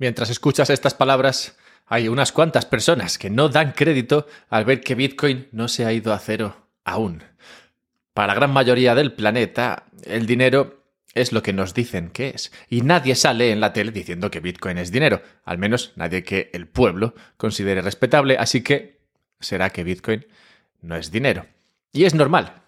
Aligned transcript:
Mientras 0.00 0.30
escuchas 0.30 0.70
estas 0.70 0.94
palabras, 0.94 1.58
hay 1.84 2.08
unas 2.08 2.32
cuantas 2.32 2.64
personas 2.64 3.18
que 3.18 3.28
no 3.28 3.50
dan 3.50 3.72
crédito 3.72 4.26
al 4.48 4.64
ver 4.64 4.80
que 4.80 4.94
Bitcoin 4.94 5.48
no 5.52 5.68
se 5.68 5.84
ha 5.84 5.92
ido 5.92 6.14
a 6.14 6.18
cero 6.18 6.68
aún. 6.84 7.22
Para 8.14 8.28
la 8.28 8.34
gran 8.34 8.50
mayoría 8.50 8.94
del 8.94 9.12
planeta, 9.12 9.84
el 10.04 10.24
dinero 10.24 10.86
es 11.12 11.32
lo 11.32 11.42
que 11.42 11.52
nos 11.52 11.74
dicen 11.74 12.08
que 12.08 12.30
es. 12.30 12.50
Y 12.70 12.80
nadie 12.80 13.14
sale 13.14 13.52
en 13.52 13.60
la 13.60 13.74
tele 13.74 13.92
diciendo 13.92 14.30
que 14.30 14.40
Bitcoin 14.40 14.78
es 14.78 14.90
dinero. 14.90 15.20
Al 15.44 15.58
menos 15.58 15.92
nadie 15.96 16.24
que 16.24 16.48
el 16.54 16.66
pueblo 16.66 17.14
considere 17.36 17.82
respetable. 17.82 18.38
Así 18.38 18.62
que 18.62 19.02
será 19.38 19.68
que 19.68 19.84
Bitcoin 19.84 20.26
no 20.80 20.96
es 20.96 21.10
dinero. 21.10 21.44
Y 21.92 22.04
es 22.04 22.14
normal 22.14 22.62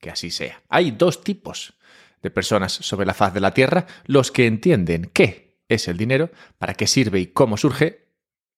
que 0.00 0.10
así 0.10 0.30
sea. 0.30 0.62
Hay 0.68 0.92
dos 0.92 1.24
tipos 1.24 1.74
de 2.22 2.30
personas 2.30 2.72
sobre 2.72 3.04
la 3.04 3.14
faz 3.14 3.34
de 3.34 3.40
la 3.40 3.52
Tierra. 3.52 3.84
Los 4.06 4.30
que 4.30 4.46
entienden 4.46 5.10
qué 5.12 5.47
es 5.68 5.88
el 5.88 5.96
dinero, 5.96 6.30
para 6.58 6.74
qué 6.74 6.86
sirve 6.86 7.20
y 7.20 7.26
cómo 7.26 7.56
surge. 7.56 8.08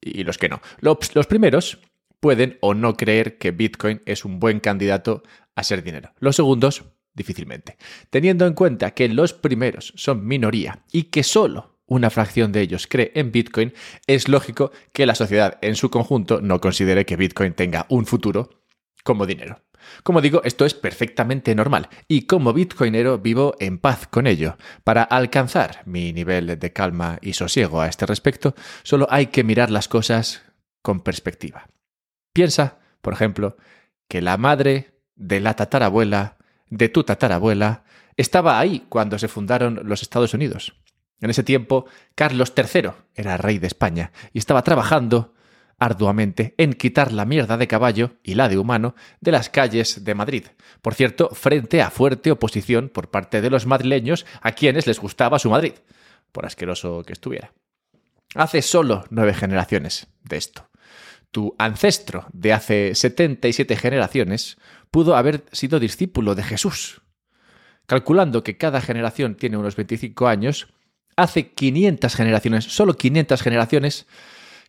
Y 0.01 0.25
los 0.25 0.39
que 0.39 0.49
no. 0.49 0.61
Los, 0.81 1.27
primeros 1.27 1.79
pueden 2.21 2.59
o 2.61 2.75
no 2.75 2.97
creer 2.97 3.39
que 3.39 3.51
Bitcoin 3.51 4.01
es 4.07 4.25
un 4.25 4.41
buen 4.41 4.61
candidato 4.61 5.23
a 5.55 5.63
ser 5.63 5.83
dinero. 5.83 6.13
Los 6.19 6.37
segundos 6.37 6.85
difícilmente. 7.13 7.77
Teniendo 8.09 8.47
en 8.47 8.55
cuenta 8.55 8.93
que 8.93 9.09
los 9.09 9.35
primeros 9.35 9.93
son 9.97 10.27
minoría 10.27 10.85
y 10.93 11.05
que 11.05 11.23
solo 11.23 11.81
una 11.87 12.09
fracción 12.09 12.53
de 12.53 12.61
ellos 12.61 12.87
cree 12.87 13.11
en 13.15 13.33
Bitcoin, 13.33 13.75
es 14.07 14.29
lógico 14.29 14.71
que 14.93 15.07
la 15.07 15.17
sociedad 15.17 15.59
en 15.61 15.75
su 15.75 15.91
conjunto 15.91 16.41
no 16.41 16.61
considere 16.61 17.05
que 17.05 17.17
Bitcoin 17.17 17.53
tenga 17.53 17.87
un 17.89 18.07
futuro 18.07 18.60
como 19.05 19.27
dinero. 19.27 19.63
Como 20.03 20.21
digo, 20.21 20.43
esto 20.45 20.67
es 20.67 20.75
perfectamente 20.75 21.55
normal 21.55 21.89
y 22.07 22.23
como 22.23 22.53
bitcoinero 22.53 23.19
vivo 23.19 23.55
en 23.61 23.79
paz 23.79 24.07
con 24.07 24.27
ello. 24.27 24.57
Para 24.85 25.03
alcanzar 25.03 25.83
mi 25.87 26.13
nivel 26.13 26.59
de 26.59 26.73
calma 26.73 27.19
y 27.23 27.33
sosiego 27.33 27.81
a 27.81 27.89
este 27.89 28.07
respecto, 28.07 28.55
solo 28.83 29.07
hay 29.11 29.29
que 29.29 29.45
mirar 29.45 29.71
las 29.71 29.89
cosas 29.89 30.43
con 30.83 31.01
perspectiva. 31.01 31.67
Piensa, 32.33 32.79
por 33.01 33.15
ejemplo, 33.15 33.57
que 34.07 34.21
la 34.21 34.37
madre 34.37 34.95
de 35.17 35.41
la 35.41 35.55
tatarabuela 35.55 36.37
de 36.71 36.89
tu 36.89 37.05
tatarabuela, 37.05 37.85
estaba 38.17 38.59
ahí 38.59 38.87
cuando 38.89 39.19
se 39.19 39.29
fundaron 39.29 39.81
los 39.85 40.03
Estados 40.03 40.33
Unidos. 40.35 40.75
En 41.21 41.29
ese 41.31 41.43
tiempo, 41.43 41.85
Carlos 42.15 42.55
III 42.57 42.93
era 43.15 43.37
rey 43.37 43.59
de 43.59 43.67
España 43.67 44.13
y 44.33 44.39
estaba 44.39 44.63
trabajando 44.63 45.35
arduamente 45.81 46.55
en 46.59 46.75
quitar 46.75 47.11
la 47.11 47.25
mierda 47.25 47.57
de 47.57 47.67
caballo 47.67 48.13
y 48.23 48.35
la 48.35 48.49
de 48.49 48.59
humano 48.59 48.95
de 49.21 49.33
las 49.33 49.49
calles 49.49 50.05
de 50.05 50.15
Madrid. 50.15 50.45
Por 50.83 50.95
cierto, 50.95 51.31
frente 51.31 51.83
a 51.83 51.91
fuerte 51.91 52.31
oposición 52.31 52.91
por 52.91 53.11
parte 53.11 53.41
de 53.41 53.51
los 53.51 53.67
madrileños 53.67 54.27
a 54.43 54.53
quienes 54.53 54.87
les 54.87 55.01
gustaba 55.01 55.39
su 55.39 55.51
Madrid, 55.51 55.73
por 56.31 56.45
asqueroso 56.47 57.03
que 57.03 57.15
estuviera. 57.15 57.53
Hace 58.35 58.63
solo 58.63 59.05
nueve 59.11 59.35
generaciones 59.35 60.07
de 60.23 60.37
esto. 60.37 60.69
Tu 61.31 61.55
ancestro 61.59 62.27
de 62.33 62.53
hace 62.53 62.95
77 62.95 63.75
generaciones 63.77 64.59
pudo 64.91 65.17
haber 65.17 65.45
sido 65.51 65.81
discípulo 65.81 66.35
de 66.35 66.43
Jesús. 66.43 67.01
Calculando 67.87 68.45
que 68.45 68.57
cada 68.57 68.81
generación 68.81 69.35
tiene 69.35 69.57
unos 69.57 69.77
25 69.77 70.29
años, 70.29 70.69
hace 71.17 71.53
500 71.53 72.15
generaciones, 72.15 72.65
solo 72.65 72.95
500 72.95 73.43
generaciones, 73.43 74.07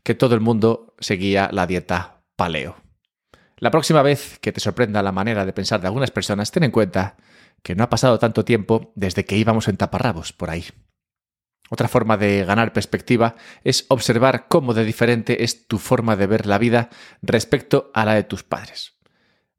que 0.03 0.15
todo 0.15 0.35
el 0.35 0.41
mundo 0.41 0.95
seguía 0.99 1.49
la 1.51 1.67
dieta 1.67 2.23
paleo. 2.35 2.77
La 3.57 3.71
próxima 3.71 4.01
vez 4.01 4.39
que 4.39 4.51
te 4.51 4.59
sorprenda 4.59 5.03
la 5.03 5.11
manera 5.11 5.45
de 5.45 5.53
pensar 5.53 5.81
de 5.81 5.87
algunas 5.87 6.09
personas, 6.09 6.51
ten 6.51 6.63
en 6.63 6.71
cuenta 6.71 7.17
que 7.61 7.75
no 7.75 7.83
ha 7.83 7.89
pasado 7.89 8.17
tanto 8.17 8.43
tiempo 8.43 8.91
desde 8.95 9.25
que 9.25 9.37
íbamos 9.37 9.67
en 9.67 9.77
taparrabos 9.77 10.33
por 10.33 10.49
ahí. 10.49 10.65
Otra 11.69 11.87
forma 11.87 12.17
de 12.17 12.43
ganar 12.43 12.73
perspectiva 12.73 13.35
es 13.63 13.85
observar 13.87 14.47
cómo 14.47 14.73
de 14.73 14.83
diferente 14.83 15.43
es 15.43 15.67
tu 15.67 15.77
forma 15.77 16.15
de 16.15 16.27
ver 16.27 16.47
la 16.47 16.57
vida 16.57 16.89
respecto 17.21 17.91
a 17.93 18.03
la 18.03 18.15
de 18.15 18.23
tus 18.23 18.43
padres. 18.43 18.97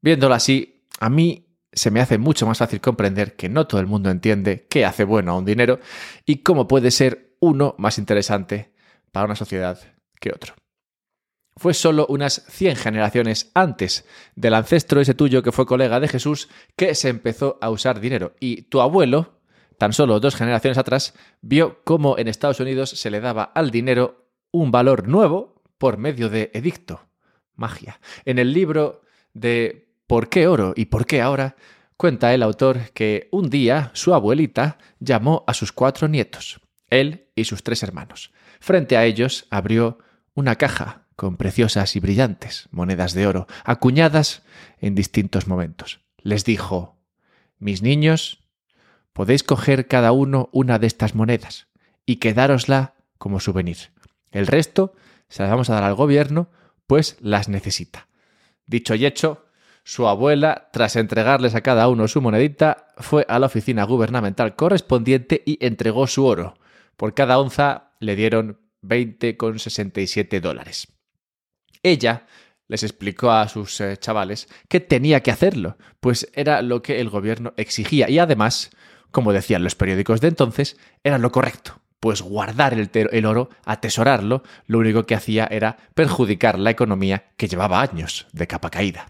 Viéndolo 0.00 0.34
así, 0.34 0.84
a 0.98 1.08
mí 1.08 1.56
se 1.72 1.90
me 1.90 2.00
hace 2.00 2.18
mucho 2.18 2.46
más 2.46 2.58
fácil 2.58 2.80
comprender 2.80 3.34
que 3.34 3.48
no 3.48 3.66
todo 3.66 3.80
el 3.80 3.86
mundo 3.86 4.10
entiende 4.10 4.66
qué 4.68 4.84
hace 4.84 5.04
bueno 5.04 5.32
a 5.32 5.38
un 5.38 5.44
dinero 5.44 5.80
y 6.26 6.42
cómo 6.42 6.68
puede 6.68 6.90
ser 6.90 7.36
uno 7.40 7.74
más 7.78 7.98
interesante 7.98 8.74
para 9.10 9.26
una 9.26 9.36
sociedad 9.36 9.78
que 10.22 10.30
otro. 10.30 10.54
Fue 11.56 11.74
solo 11.74 12.06
unas 12.08 12.46
100 12.48 12.76
generaciones 12.76 13.50
antes 13.54 14.06
del 14.34 14.54
ancestro 14.54 15.00
ese 15.02 15.12
tuyo 15.12 15.42
que 15.42 15.52
fue 15.52 15.66
colega 15.66 16.00
de 16.00 16.08
Jesús 16.08 16.48
que 16.76 16.94
se 16.94 17.10
empezó 17.10 17.58
a 17.60 17.68
usar 17.68 18.00
dinero. 18.00 18.34
Y 18.40 18.62
tu 18.62 18.80
abuelo, 18.80 19.40
tan 19.76 19.92
solo 19.92 20.18
dos 20.18 20.34
generaciones 20.34 20.78
atrás, 20.78 21.12
vio 21.42 21.82
cómo 21.84 22.16
en 22.16 22.28
Estados 22.28 22.60
Unidos 22.60 22.90
se 22.90 23.10
le 23.10 23.20
daba 23.20 23.42
al 23.42 23.70
dinero 23.70 24.30
un 24.50 24.70
valor 24.70 25.08
nuevo 25.08 25.62
por 25.76 25.98
medio 25.98 26.30
de 26.30 26.50
edicto. 26.54 27.06
Magia. 27.54 28.00
En 28.24 28.38
el 28.38 28.54
libro 28.54 29.02
de 29.34 29.92
¿Por 30.06 30.28
qué 30.28 30.46
oro 30.46 30.72
y 30.76 30.86
por 30.86 31.06
qué 31.06 31.20
ahora? 31.20 31.56
Cuenta 31.96 32.34
el 32.34 32.42
autor 32.42 32.90
que 32.92 33.28
un 33.30 33.50
día 33.50 33.90
su 33.94 34.14
abuelita 34.14 34.78
llamó 35.00 35.44
a 35.46 35.54
sus 35.54 35.72
cuatro 35.72 36.08
nietos, 36.08 36.60
él 36.88 37.28
y 37.34 37.44
sus 37.44 37.62
tres 37.62 37.82
hermanos. 37.82 38.32
Frente 38.60 38.96
a 38.96 39.04
ellos 39.04 39.46
abrió 39.50 39.98
una 40.34 40.56
caja 40.56 41.06
con 41.16 41.36
preciosas 41.36 41.94
y 41.96 42.00
brillantes 42.00 42.68
monedas 42.70 43.12
de 43.12 43.26
oro, 43.26 43.46
acuñadas 43.64 44.42
en 44.78 44.94
distintos 44.94 45.46
momentos. 45.46 46.00
Les 46.18 46.44
dijo, 46.44 46.98
Mis 47.58 47.82
niños, 47.82 48.40
podéis 49.12 49.42
coger 49.42 49.86
cada 49.86 50.12
uno 50.12 50.48
una 50.52 50.78
de 50.78 50.86
estas 50.86 51.14
monedas 51.14 51.68
y 52.06 52.16
quedárosla 52.16 52.94
como 53.18 53.40
souvenir. 53.40 53.92
El 54.30 54.46
resto 54.46 54.94
se 55.28 55.42
las 55.42 55.50
vamos 55.50 55.70
a 55.70 55.74
dar 55.74 55.84
al 55.84 55.94
gobierno, 55.94 56.50
pues 56.86 57.16
las 57.20 57.48
necesita. 57.48 58.08
Dicho 58.66 58.94
y 58.94 59.06
hecho, 59.06 59.46
su 59.84 60.06
abuela, 60.06 60.68
tras 60.72 60.96
entregarles 60.96 61.54
a 61.54 61.60
cada 61.60 61.88
uno 61.88 62.06
su 62.08 62.20
monedita, 62.20 62.88
fue 62.98 63.26
a 63.28 63.38
la 63.38 63.46
oficina 63.46 63.84
gubernamental 63.84 64.54
correspondiente 64.54 65.42
y 65.44 65.64
entregó 65.64 66.06
su 66.06 66.24
oro. 66.24 66.54
Por 66.96 67.14
cada 67.14 67.38
onza 67.38 67.92
le 67.98 68.14
dieron 68.14 68.58
20,67 68.82 70.40
dólares. 70.40 70.88
Ella 71.82 72.26
les 72.68 72.82
explicó 72.82 73.30
a 73.30 73.48
sus 73.48 73.80
eh, 73.80 73.96
chavales 73.98 74.48
que 74.68 74.80
tenía 74.80 75.22
que 75.22 75.30
hacerlo, 75.30 75.76
pues 76.00 76.28
era 76.32 76.62
lo 76.62 76.82
que 76.82 77.00
el 77.00 77.10
gobierno 77.10 77.52
exigía 77.56 78.08
y 78.08 78.18
además, 78.18 78.70
como 79.10 79.32
decían 79.32 79.64
los 79.64 79.74
periódicos 79.74 80.20
de 80.20 80.28
entonces, 80.28 80.78
era 81.04 81.18
lo 81.18 81.32
correcto, 81.32 81.80
pues 82.00 82.22
guardar 82.22 82.72
el, 82.72 82.90
el, 82.94 83.26
oro, 83.26 83.50
atesorarlo, 83.64 84.42
lo 84.66 84.78
único 84.78 85.04
que 85.04 85.14
hacía 85.14 85.46
era 85.50 85.76
perjudicar 85.94 86.58
la 86.58 86.70
economía 86.70 87.32
que 87.36 87.48
llevaba 87.48 87.82
años 87.82 88.26
de 88.32 88.46
capa 88.46 88.70
caída. 88.70 89.06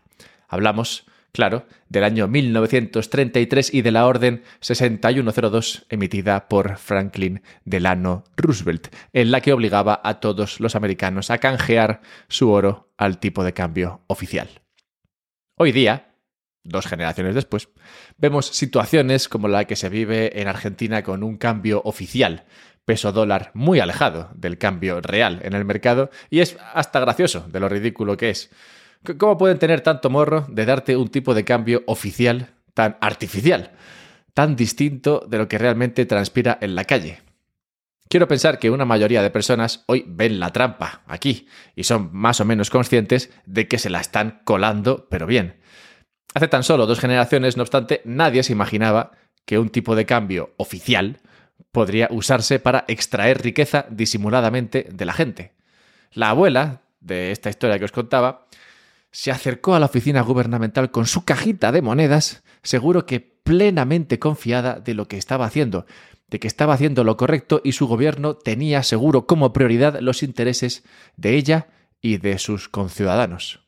Hablamos, 0.48 1.06
claro, 1.32 1.66
del 1.88 2.04
año 2.04 2.28
1933 2.28 3.72
y 3.72 3.82
de 3.82 3.90
la 3.90 4.06
Orden 4.06 4.42
6102 4.60 5.86
emitida 5.88 6.48
por 6.48 6.76
Franklin 6.76 7.42
Delano 7.64 8.24
Roosevelt, 8.36 8.94
en 9.12 9.30
la 9.30 9.40
que 9.40 9.52
obligaba 9.52 10.00
a 10.04 10.20
todos 10.20 10.60
los 10.60 10.76
americanos 10.76 11.30
a 11.30 11.38
canjear 11.38 12.02
su 12.28 12.50
oro 12.50 12.92
al 12.98 13.18
tipo 13.18 13.44
de 13.44 13.54
cambio 13.54 14.02
oficial. 14.06 14.48
Hoy 15.56 15.72
día, 15.72 16.14
dos 16.64 16.86
generaciones 16.86 17.34
después, 17.34 17.68
vemos 18.18 18.46
situaciones 18.46 19.28
como 19.28 19.48
la 19.48 19.64
que 19.64 19.76
se 19.76 19.88
vive 19.88 20.40
en 20.40 20.48
Argentina 20.48 21.02
con 21.02 21.22
un 21.22 21.38
cambio 21.38 21.82
oficial, 21.84 22.44
peso 22.84 23.12
dólar 23.12 23.50
muy 23.54 23.80
alejado 23.80 24.30
del 24.34 24.58
cambio 24.58 25.00
real 25.00 25.40
en 25.44 25.54
el 25.54 25.64
mercado, 25.64 26.10
y 26.30 26.40
es 26.40 26.56
hasta 26.74 27.00
gracioso 27.00 27.46
de 27.48 27.60
lo 27.60 27.68
ridículo 27.68 28.16
que 28.16 28.30
es. 28.30 28.50
¿Cómo 29.18 29.36
pueden 29.36 29.58
tener 29.58 29.80
tanto 29.80 30.10
morro 30.10 30.46
de 30.48 30.64
darte 30.64 30.96
un 30.96 31.08
tipo 31.08 31.34
de 31.34 31.44
cambio 31.44 31.82
oficial 31.86 32.50
tan 32.72 32.98
artificial, 33.00 33.72
tan 34.32 34.54
distinto 34.54 35.26
de 35.28 35.38
lo 35.38 35.48
que 35.48 35.58
realmente 35.58 36.06
transpira 36.06 36.56
en 36.60 36.76
la 36.76 36.84
calle? 36.84 37.20
Quiero 38.08 38.28
pensar 38.28 38.60
que 38.60 38.70
una 38.70 38.84
mayoría 38.84 39.22
de 39.22 39.30
personas 39.30 39.82
hoy 39.86 40.04
ven 40.06 40.38
la 40.38 40.50
trampa 40.50 41.02
aquí 41.08 41.48
y 41.74 41.82
son 41.82 42.10
más 42.12 42.40
o 42.40 42.44
menos 42.44 42.70
conscientes 42.70 43.32
de 43.44 43.66
que 43.66 43.78
se 43.78 43.90
la 43.90 44.00
están 44.00 44.40
colando, 44.44 45.08
pero 45.10 45.26
bien. 45.26 45.60
Hace 46.34 46.46
tan 46.46 46.62
solo 46.62 46.86
dos 46.86 47.00
generaciones, 47.00 47.56
no 47.56 47.64
obstante, 47.64 48.02
nadie 48.04 48.44
se 48.44 48.52
imaginaba 48.52 49.12
que 49.44 49.58
un 49.58 49.70
tipo 49.70 49.96
de 49.96 50.06
cambio 50.06 50.54
oficial 50.58 51.20
podría 51.72 52.06
usarse 52.12 52.60
para 52.60 52.84
extraer 52.86 53.42
riqueza 53.42 53.86
disimuladamente 53.90 54.86
de 54.92 55.04
la 55.04 55.12
gente. 55.12 55.54
La 56.12 56.30
abuela 56.30 56.82
de 57.00 57.32
esta 57.32 57.50
historia 57.50 57.78
que 57.80 57.86
os 57.86 57.92
contaba 57.92 58.46
se 59.12 59.30
acercó 59.30 59.74
a 59.74 59.78
la 59.78 59.86
oficina 59.86 60.22
gubernamental 60.22 60.90
con 60.90 61.06
su 61.06 61.24
cajita 61.24 61.70
de 61.70 61.82
monedas, 61.82 62.42
seguro 62.62 63.06
que 63.06 63.20
plenamente 63.20 64.18
confiada 64.18 64.80
de 64.80 64.94
lo 64.94 65.06
que 65.06 65.18
estaba 65.18 65.44
haciendo, 65.44 65.86
de 66.28 66.40
que 66.40 66.48
estaba 66.48 66.74
haciendo 66.74 67.04
lo 67.04 67.18
correcto 67.18 67.60
y 67.62 67.72
su 67.72 67.86
gobierno 67.86 68.34
tenía 68.34 68.82
seguro 68.82 69.26
como 69.26 69.52
prioridad 69.52 70.00
los 70.00 70.22
intereses 70.22 70.82
de 71.16 71.36
ella 71.36 71.68
y 72.00 72.16
de 72.16 72.38
sus 72.38 72.70
conciudadanos. 72.70 73.60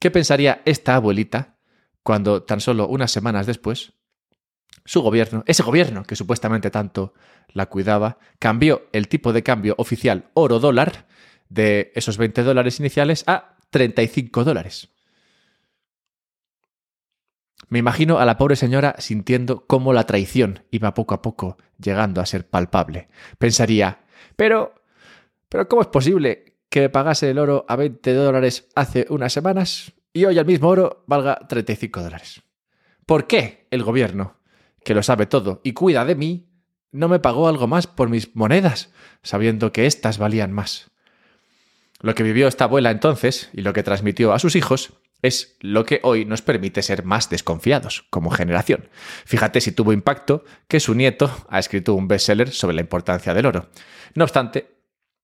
¿Qué 0.00 0.10
pensaría 0.10 0.62
esta 0.64 0.96
abuelita 0.96 1.56
cuando 2.02 2.42
tan 2.42 2.60
solo 2.60 2.88
unas 2.88 3.12
semanas 3.12 3.46
después 3.46 3.94
su 4.84 5.00
gobierno, 5.00 5.42
ese 5.46 5.62
gobierno 5.62 6.04
que 6.04 6.16
supuestamente 6.16 6.70
tanto 6.70 7.14
la 7.48 7.66
cuidaba, 7.66 8.18
cambió 8.38 8.88
el 8.92 9.08
tipo 9.08 9.32
de 9.32 9.42
cambio 9.42 9.74
oficial 9.78 10.30
oro-dólar 10.34 11.06
de 11.48 11.92
esos 11.94 12.18
20 12.18 12.42
dólares 12.42 12.80
iniciales 12.80 13.24
a 13.26 13.55
35 13.70 14.44
dólares. 14.44 14.88
Me 17.68 17.78
imagino 17.78 18.18
a 18.18 18.24
la 18.24 18.38
pobre 18.38 18.54
señora 18.54 18.94
sintiendo 18.98 19.66
cómo 19.66 19.92
la 19.92 20.04
traición 20.04 20.64
iba 20.70 20.94
poco 20.94 21.14
a 21.14 21.22
poco 21.22 21.56
llegando 21.78 22.20
a 22.20 22.26
ser 22.26 22.48
palpable. 22.48 23.08
Pensaría, 23.38 24.04
pero, 24.36 24.74
pero 25.48 25.68
¿cómo 25.68 25.82
es 25.82 25.88
posible 25.88 26.56
que 26.68 26.80
me 26.80 26.88
pagase 26.90 27.30
el 27.30 27.38
oro 27.38 27.64
a 27.68 27.76
20 27.76 28.14
dólares 28.14 28.68
hace 28.74 29.06
unas 29.08 29.32
semanas 29.32 29.92
y 30.12 30.24
hoy 30.24 30.38
el 30.38 30.46
mismo 30.46 30.68
oro 30.68 31.04
valga 31.06 31.40
35 31.48 32.02
dólares? 32.02 32.42
¿Por 33.04 33.26
qué 33.26 33.66
el 33.70 33.82
gobierno, 33.82 34.38
que 34.84 34.94
lo 34.94 35.02
sabe 35.02 35.26
todo 35.26 35.60
y 35.64 35.72
cuida 35.72 36.04
de 36.04 36.14
mí, 36.14 36.48
no 36.92 37.08
me 37.08 37.18
pagó 37.18 37.48
algo 37.48 37.66
más 37.66 37.86
por 37.86 38.08
mis 38.08 38.34
monedas, 38.36 38.92
sabiendo 39.22 39.72
que 39.72 39.86
éstas 39.86 40.18
valían 40.18 40.52
más? 40.52 40.90
Lo 42.00 42.14
que 42.14 42.22
vivió 42.22 42.46
esta 42.48 42.64
abuela 42.64 42.90
entonces 42.90 43.50
y 43.52 43.62
lo 43.62 43.72
que 43.72 43.82
transmitió 43.82 44.32
a 44.32 44.38
sus 44.38 44.56
hijos 44.56 44.92
es 45.22 45.56
lo 45.60 45.84
que 45.84 46.00
hoy 46.02 46.24
nos 46.24 46.42
permite 46.42 46.82
ser 46.82 47.04
más 47.04 47.30
desconfiados 47.30 48.06
como 48.10 48.30
generación. 48.30 48.88
Fíjate 49.24 49.60
si 49.60 49.72
tuvo 49.72 49.92
impacto 49.92 50.44
que 50.68 50.80
su 50.80 50.94
nieto 50.94 51.30
ha 51.48 51.58
escrito 51.58 51.94
un 51.94 52.06
bestseller 52.06 52.50
sobre 52.50 52.74
la 52.74 52.82
importancia 52.82 53.32
del 53.34 53.46
oro. 53.46 53.70
No 54.14 54.24
obstante, 54.24 54.76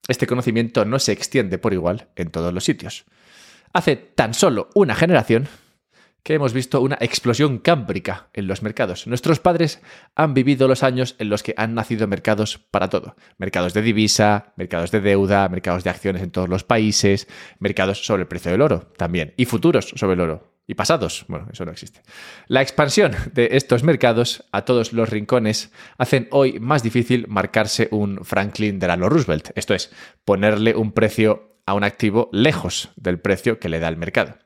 este 0.09 0.27
conocimiento 0.27 0.85
no 0.85 0.99
se 0.99 1.13
extiende 1.13 1.59
por 1.59 1.73
igual 1.73 2.09
en 2.17 2.31
todos 2.31 2.53
los 2.53 2.65
sitios. 2.65 3.05
Hace 3.73 3.97
tan 3.97 4.35
solo 4.35 4.69
una 4.75 4.95
generación 4.95 5.49
que 6.23 6.35
hemos 6.35 6.53
visto 6.53 6.81
una 6.81 6.97
explosión 7.01 7.59
cámbrica 7.59 8.29
en 8.33 8.47
los 8.47 8.63
mercados. 8.63 9.07
Nuestros 9.07 9.41
padres 9.41 9.83
han 10.15 10.35
vivido 10.35 10.69
los 10.69 10.83
años 10.83 11.17
en 11.19 11.29
los 11.29 11.43
que 11.43 11.55
han 11.57 11.75
nacido 11.75 12.07
mercados 12.07 12.59
para 12.59 12.89
todo. 12.89 13.17
Mercados 13.39 13.75
de 13.75 13.83
divisa, 13.83 14.53
mercados 14.57 14.91
de 14.91 15.01
deuda, 15.01 15.49
mercados 15.49 15.85
de 15.85 15.91
acciones 15.91 16.23
en 16.23 16.31
todos 16.31 16.49
los 16.49 16.65
países, 16.65 17.29
mercados 17.59 18.05
sobre 18.05 18.23
el 18.23 18.29
precio 18.29 18.53
del 18.53 18.63
oro 18.63 18.93
también, 18.97 19.35
y 19.37 19.47
futuros 19.47 19.93
sobre 19.97 20.15
el 20.15 20.21
oro. 20.21 20.53
Y 20.65 20.75
pasados, 20.75 21.25
bueno, 21.27 21.49
eso 21.53 21.65
no 21.65 21.73
existe. 21.73 22.03
La 22.47 22.63
expansión 22.63 23.13
de 23.33 23.49
estos 23.53 23.83
mercados 23.83 24.45
a 24.53 24.65
todos 24.65 24.93
los 24.93 25.09
rincones 25.09 25.73
hacen 25.99 26.29
hoy 26.31 26.61
más 26.61 26.85
difícil 26.85 27.27
marcarse 27.29 27.89
un 27.91 28.25
Franklin 28.25 28.79
Delano 28.79 29.09
Roosevelt, 29.09 29.51
esto 29.57 29.75
es, 29.75 29.93
ponerle 30.25 30.77
un 30.77 30.93
precio 30.93 31.59
a 31.67 31.75
un 31.75 31.83
activo 31.83 32.29
lejos 32.33 32.91
del 32.97 33.19
precio 33.19 33.59
que 33.59 33.69
le 33.69 33.81
da 33.81 33.89
el 33.89 33.97
mercado. 33.97 34.37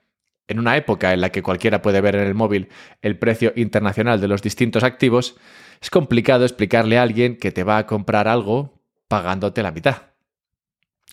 En 0.48 0.58
una 0.58 0.76
época 0.76 1.12
en 1.12 1.20
la 1.20 1.30
que 1.30 1.42
cualquiera 1.42 1.82
puede 1.82 2.00
ver 2.00 2.16
en 2.16 2.26
el 2.26 2.34
móvil 2.34 2.68
el 3.02 3.18
precio 3.18 3.52
internacional 3.56 4.20
de 4.20 4.28
los 4.28 4.42
distintos 4.42 4.84
activos, 4.84 5.36
es 5.80 5.90
complicado 5.90 6.44
explicarle 6.44 6.98
a 6.98 7.02
alguien 7.02 7.36
que 7.36 7.52
te 7.52 7.64
va 7.64 7.78
a 7.78 7.86
comprar 7.86 8.28
algo 8.28 8.80
pagándote 9.08 9.62
la 9.62 9.72
mitad. 9.72 10.02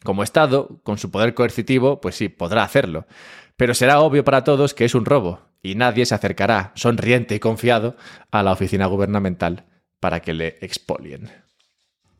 Como 0.04 0.24
Estado, 0.24 0.82
con 0.84 0.98
su 0.98 1.12
poder 1.12 1.34
coercitivo, 1.34 2.02
pues 2.02 2.16
sí, 2.16 2.30
podrá 2.30 2.64
hacerlo. 2.64 3.08
Pero 3.56 3.74
será 3.74 4.02
obvio 4.02 4.24
para 4.24 4.44
todos 4.44 4.74
que 4.74 4.86
es 4.86 4.96
un 4.96 5.06
robo, 5.06 5.42
y 5.62 5.76
nadie 5.76 6.06
se 6.06 6.16
acercará, 6.16 6.72
sonriente 6.76 7.36
y 7.36 7.40
confiado, 7.40 7.96
a 8.32 8.44
la 8.44 8.52
oficina 8.52 8.86
gubernamental 8.88 9.66
para 10.00 10.20
que 10.20 10.34
le 10.34 10.58
expolien. 10.60 11.32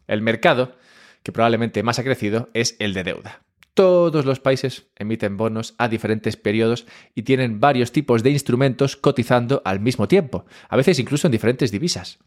El 0.08 0.22
mercado, 0.22 0.78
que 1.24 1.34
probablemente 1.34 1.84
más 1.84 2.00
ha 2.00 2.04
crecido, 2.04 2.50
es 2.54 2.78
el 2.80 2.94
de 2.94 3.04
deuda. 3.04 3.42
Todos 3.74 4.26
los 4.26 4.40
países 4.40 4.88
emiten 4.96 5.36
bonos 5.36 5.74
a 5.80 5.88
diferentes 5.88 6.38
periodos 6.38 6.86
y 7.16 7.24
tienen 7.24 7.60
varios 7.60 7.92
tipos 7.92 8.22
de 8.22 8.30
instrumentos 8.30 8.96
cotizando 8.96 9.64
al 9.66 9.80
mismo 9.80 10.08
tiempo, 10.08 10.46
a 10.70 10.78
veces 10.78 11.00
incluso 11.00 11.28
en 11.28 11.32
diferentes 11.32 11.72
divisas. 11.72 12.20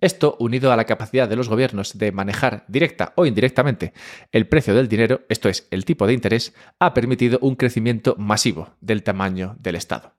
Esto, 0.00 0.36
unido 0.40 0.72
a 0.72 0.76
la 0.76 0.84
capacidad 0.84 1.28
de 1.28 1.36
los 1.36 1.48
gobiernos 1.48 1.98
de 1.98 2.12
manejar 2.12 2.64
directa 2.68 3.12
o 3.16 3.26
indirectamente 3.26 3.92
el 4.30 4.46
precio 4.46 4.74
del 4.74 4.88
dinero, 4.88 5.22
esto 5.28 5.48
es, 5.48 5.68
el 5.70 5.84
tipo 5.84 6.06
de 6.06 6.12
interés, 6.12 6.54
ha 6.78 6.94
permitido 6.94 7.38
un 7.40 7.56
crecimiento 7.56 8.14
masivo 8.18 8.74
del 8.80 9.02
tamaño 9.02 9.56
del 9.58 9.76
Estado. 9.76 10.14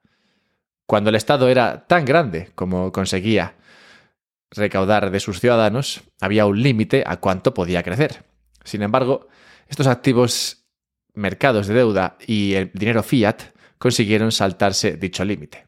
Cuando 0.88 1.10
el 1.10 1.16
Estado 1.16 1.50
era 1.50 1.86
tan 1.88 2.06
grande 2.06 2.52
como 2.56 2.92
conseguía 2.92 3.56
recaudar 4.52 5.12
de 5.12 5.20
sus 5.20 5.40
ciudadanos, 5.40 6.04
había 6.22 6.46
un 6.46 6.62
límite 6.62 7.04
a 7.06 7.18
cuánto 7.18 7.54
podía 7.54 7.84
crecer. 7.84 8.26
Sin 8.64 8.82
embargo, 8.82 9.28
estos 9.68 9.88
activos 9.88 10.67
mercados 11.18 11.68
de 11.68 11.74
deuda 11.74 12.18
y 12.26 12.54
el 12.54 12.72
dinero 12.74 13.04
fiat 13.04 13.42
consiguieron 13.78 14.32
saltarse 14.32 14.98
dicho 14.98 15.26
límite. 15.26 15.66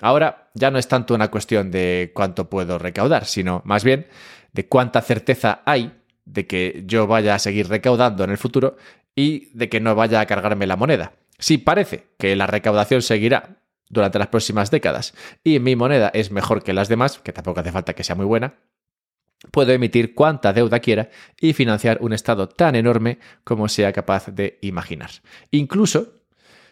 Ahora 0.00 0.50
ya 0.54 0.70
no 0.70 0.78
es 0.78 0.88
tanto 0.88 1.14
una 1.14 1.30
cuestión 1.30 1.70
de 1.70 2.12
cuánto 2.14 2.48
puedo 2.48 2.78
recaudar, 2.78 3.26
sino 3.26 3.62
más 3.64 3.84
bien 3.84 4.06
de 4.52 4.66
cuánta 4.66 5.02
certeza 5.02 5.62
hay 5.64 5.92
de 6.24 6.46
que 6.46 6.82
yo 6.86 7.06
vaya 7.06 7.34
a 7.34 7.38
seguir 7.38 7.68
recaudando 7.68 8.24
en 8.24 8.30
el 8.30 8.38
futuro 8.38 8.76
y 9.14 9.50
de 9.56 9.68
que 9.68 9.80
no 9.80 9.94
vaya 9.94 10.20
a 10.20 10.26
cargarme 10.26 10.66
la 10.66 10.76
moneda. 10.76 11.12
Si 11.38 11.58
parece 11.58 12.08
que 12.18 12.34
la 12.36 12.46
recaudación 12.46 13.02
seguirá 13.02 13.60
durante 13.88 14.18
las 14.18 14.28
próximas 14.28 14.70
décadas 14.70 15.14
y 15.42 15.58
mi 15.58 15.76
moneda 15.76 16.10
es 16.14 16.30
mejor 16.30 16.62
que 16.62 16.72
las 16.72 16.88
demás, 16.88 17.18
que 17.18 17.32
tampoco 17.32 17.60
hace 17.60 17.72
falta 17.72 17.94
que 17.94 18.04
sea 18.04 18.16
muy 18.16 18.26
buena, 18.26 18.54
puedo 19.50 19.72
emitir 19.72 20.14
cuanta 20.14 20.52
deuda 20.52 20.80
quiera 20.80 21.10
y 21.40 21.52
financiar 21.52 21.98
un 22.00 22.12
Estado 22.12 22.48
tan 22.48 22.74
enorme 22.74 23.18
como 23.44 23.68
sea 23.68 23.92
capaz 23.92 24.28
de 24.28 24.58
imaginar. 24.62 25.10
Incluso 25.50 26.14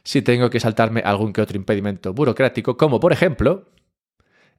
si 0.04 0.22
tengo 0.22 0.50
que 0.50 0.60
saltarme 0.60 1.00
algún 1.00 1.32
que 1.32 1.40
otro 1.40 1.56
impedimento 1.56 2.12
burocrático, 2.12 2.76
como 2.76 3.00
por 3.00 3.12
ejemplo 3.12 3.70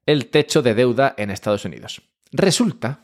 el 0.06 0.27
techo 0.27 0.62
de 0.62 0.74
deuda 0.74 1.13
en 1.18 1.30
Estados 1.30 1.65
Unidos. 1.65 2.01
Resulta, 2.31 3.04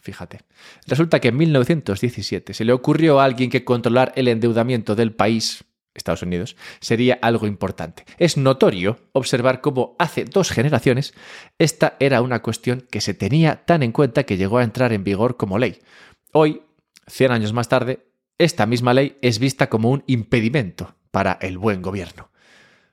fíjate, 0.00 0.40
resulta 0.86 1.20
que 1.20 1.28
en 1.28 1.36
1917 1.36 2.54
se 2.54 2.64
le 2.64 2.72
ocurrió 2.72 3.20
a 3.20 3.24
alguien 3.24 3.50
que 3.50 3.64
controlar 3.64 4.12
el 4.16 4.28
endeudamiento 4.28 4.94
del 4.96 5.12
país 5.12 5.64
Estados 5.98 6.22
Unidos, 6.22 6.56
sería 6.80 7.18
algo 7.20 7.46
importante. 7.46 8.04
Es 8.18 8.36
notorio 8.36 8.98
observar 9.12 9.60
cómo 9.60 9.96
hace 9.98 10.24
dos 10.24 10.50
generaciones 10.50 11.14
esta 11.58 11.96
era 12.00 12.22
una 12.22 12.40
cuestión 12.42 12.86
que 12.90 13.00
se 13.00 13.14
tenía 13.14 13.64
tan 13.64 13.82
en 13.82 13.92
cuenta 13.92 14.24
que 14.24 14.36
llegó 14.36 14.58
a 14.58 14.64
entrar 14.64 14.92
en 14.92 15.04
vigor 15.04 15.36
como 15.36 15.58
ley. 15.58 15.80
Hoy, 16.32 16.62
100 17.06 17.32
años 17.32 17.52
más 17.52 17.68
tarde, 17.68 18.06
esta 18.38 18.66
misma 18.66 18.94
ley 18.94 19.18
es 19.22 19.38
vista 19.38 19.68
como 19.68 19.90
un 19.90 20.04
impedimento 20.06 20.94
para 21.10 21.38
el 21.40 21.58
buen 21.58 21.82
gobierno. 21.82 22.30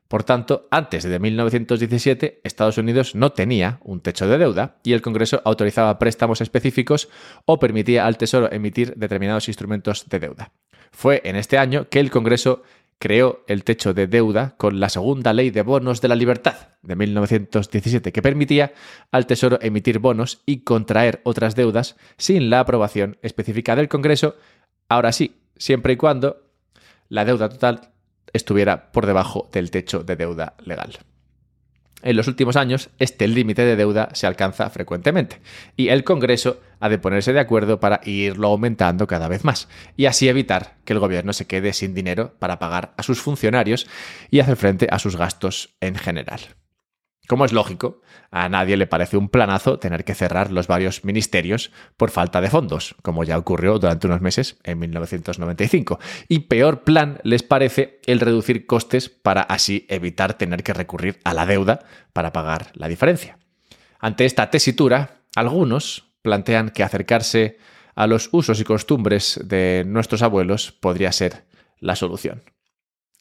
Por 0.07 0.23
tanto, 0.23 0.67
antes 0.69 1.03
de 1.03 1.19
1917, 1.19 2.41
Estados 2.43 2.77
Unidos 2.77 3.15
no 3.15 3.31
tenía 3.31 3.79
un 3.83 4.01
techo 4.01 4.27
de 4.27 4.37
deuda 4.37 4.77
y 4.83 4.93
el 4.93 5.01
Congreso 5.01 5.41
autorizaba 5.43 5.97
préstamos 5.97 6.41
específicos 6.41 7.09
o 7.45 7.57
permitía 7.59 8.05
al 8.05 8.17
Tesoro 8.17 8.51
emitir 8.51 8.93
determinados 8.95 9.47
instrumentos 9.47 10.07
de 10.07 10.19
deuda. 10.19 10.51
Fue 10.91 11.21
en 11.25 11.35
este 11.35 11.57
año 11.57 11.89
que 11.89 11.99
el 11.99 12.11
Congreso 12.11 12.61
creó 12.99 13.43
el 13.47 13.63
techo 13.63 13.93
de 13.93 14.07
deuda 14.07 14.55
con 14.57 14.79
la 14.79 14.89
segunda 14.89 15.33
ley 15.33 15.49
de 15.49 15.61
bonos 15.61 16.01
de 16.01 16.07
la 16.07 16.15
libertad 16.15 16.69
de 16.81 16.95
1917, 16.95 18.11
que 18.11 18.21
permitía 18.21 18.73
al 19.11 19.27
Tesoro 19.27 19.59
emitir 19.61 19.99
bonos 19.99 20.41
y 20.45 20.63
contraer 20.63 21.21
otras 21.23 21.55
deudas 21.55 21.95
sin 22.17 22.49
la 22.49 22.61
aprobación 22.61 23.17
específica 23.21 23.75
del 23.75 23.89
Congreso, 23.89 24.35
ahora 24.89 25.11
sí, 25.11 25.35
siempre 25.57 25.93
y 25.93 25.97
cuando 25.97 26.51
la 27.09 27.25
deuda 27.25 27.49
total 27.49 27.91
estuviera 28.33 28.91
por 28.91 29.05
debajo 29.05 29.49
del 29.51 29.71
techo 29.71 30.03
de 30.03 30.15
deuda 30.15 30.55
legal. 30.63 30.97
En 32.05 32.15
los 32.15 32.27
últimos 32.27 32.55
años, 32.55 32.91
este 32.99 33.27
límite 33.27 33.65
de 33.65 33.75
deuda 33.75 34.09
se 34.13 34.27
alcanza 34.27 34.69
frecuentemente 34.69 35.41
y 35.75 35.87
el 35.87 36.03
Congreso 36.03 36.61
ha 36.79 36.87
de 36.87 36.99
ponerse 36.99 37.33
de 37.33 37.39
acuerdo 37.39 37.79
para 37.79 37.99
irlo 38.05 38.49
aumentando 38.49 39.07
cada 39.07 39.27
vez 39.27 39.43
más 39.43 39.67
y 39.97 40.05
así 40.05 40.29
evitar 40.29 40.75
que 40.85 40.93
el 40.93 40.99
gobierno 40.99 41.33
se 41.33 41.47
quede 41.47 41.73
sin 41.73 41.95
dinero 41.95 42.35
para 42.37 42.59
pagar 42.59 42.93
a 42.95 43.01
sus 43.01 43.21
funcionarios 43.21 43.87
y 44.29 44.39
hacer 44.39 44.55
frente 44.55 44.87
a 44.91 44.99
sus 44.99 45.17
gastos 45.17 45.75
en 45.81 45.95
general. 45.95 46.41
Como 47.27 47.45
es 47.45 47.53
lógico, 47.53 48.01
a 48.29 48.49
nadie 48.49 48.77
le 48.77 48.87
parece 48.87 49.17
un 49.17 49.29
planazo 49.29 49.79
tener 49.79 50.03
que 50.03 50.13
cerrar 50.13 50.51
los 50.51 50.67
varios 50.67 51.03
ministerios 51.03 51.71
por 51.97 52.11
falta 52.11 52.41
de 52.41 52.49
fondos, 52.49 52.95
como 53.01 53.23
ya 53.23 53.37
ocurrió 53.37 53.79
durante 53.79 54.07
unos 54.07 54.21
meses 54.21 54.57
en 54.63 54.79
1995. 54.79 55.99
Y 56.27 56.39
peor 56.39 56.83
plan 56.83 57.19
les 57.23 57.41
parece 57.41 57.99
el 58.05 58.19
reducir 58.19 58.67
costes 58.67 59.09
para 59.09 59.41
así 59.41 59.85
evitar 59.89 60.35
tener 60.35 60.63
que 60.63 60.73
recurrir 60.73 61.19
a 61.23 61.33
la 61.33 61.45
deuda 61.45 61.79
para 62.13 62.31
pagar 62.31 62.71
la 62.73 62.87
diferencia. 62.87 63.39
Ante 63.99 64.25
esta 64.25 64.51
tesitura, 64.51 65.21
algunos 65.35 66.13
plantean 66.21 66.69
que 66.69 66.83
acercarse 66.83 67.57
a 67.95 68.07
los 68.07 68.29
usos 68.31 68.59
y 68.59 68.63
costumbres 68.63 69.39
de 69.43 69.83
nuestros 69.87 70.21
abuelos 70.21 70.71
podría 70.71 71.11
ser 71.11 71.45
la 71.79 71.95
solución. 71.95 72.43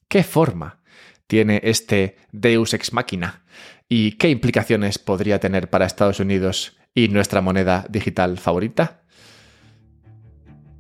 ¿Qué 0.08 0.23
forma 0.23 0.80
tiene 1.26 1.61
este 1.64 2.16
Deus 2.33 2.75
ex 2.75 2.93
machina 2.93 3.45
y 3.88 4.12
qué 4.12 4.28
implicaciones 4.31 4.99
podría 4.99 5.40
tener 5.40 5.71
para 5.71 5.87
Estados 5.87 6.21
Unidos 6.21 6.76
y 6.95 7.09
nuestra 7.09 7.40
moneda 7.40 7.87
digital 7.88 8.38
favorita. 8.38 9.02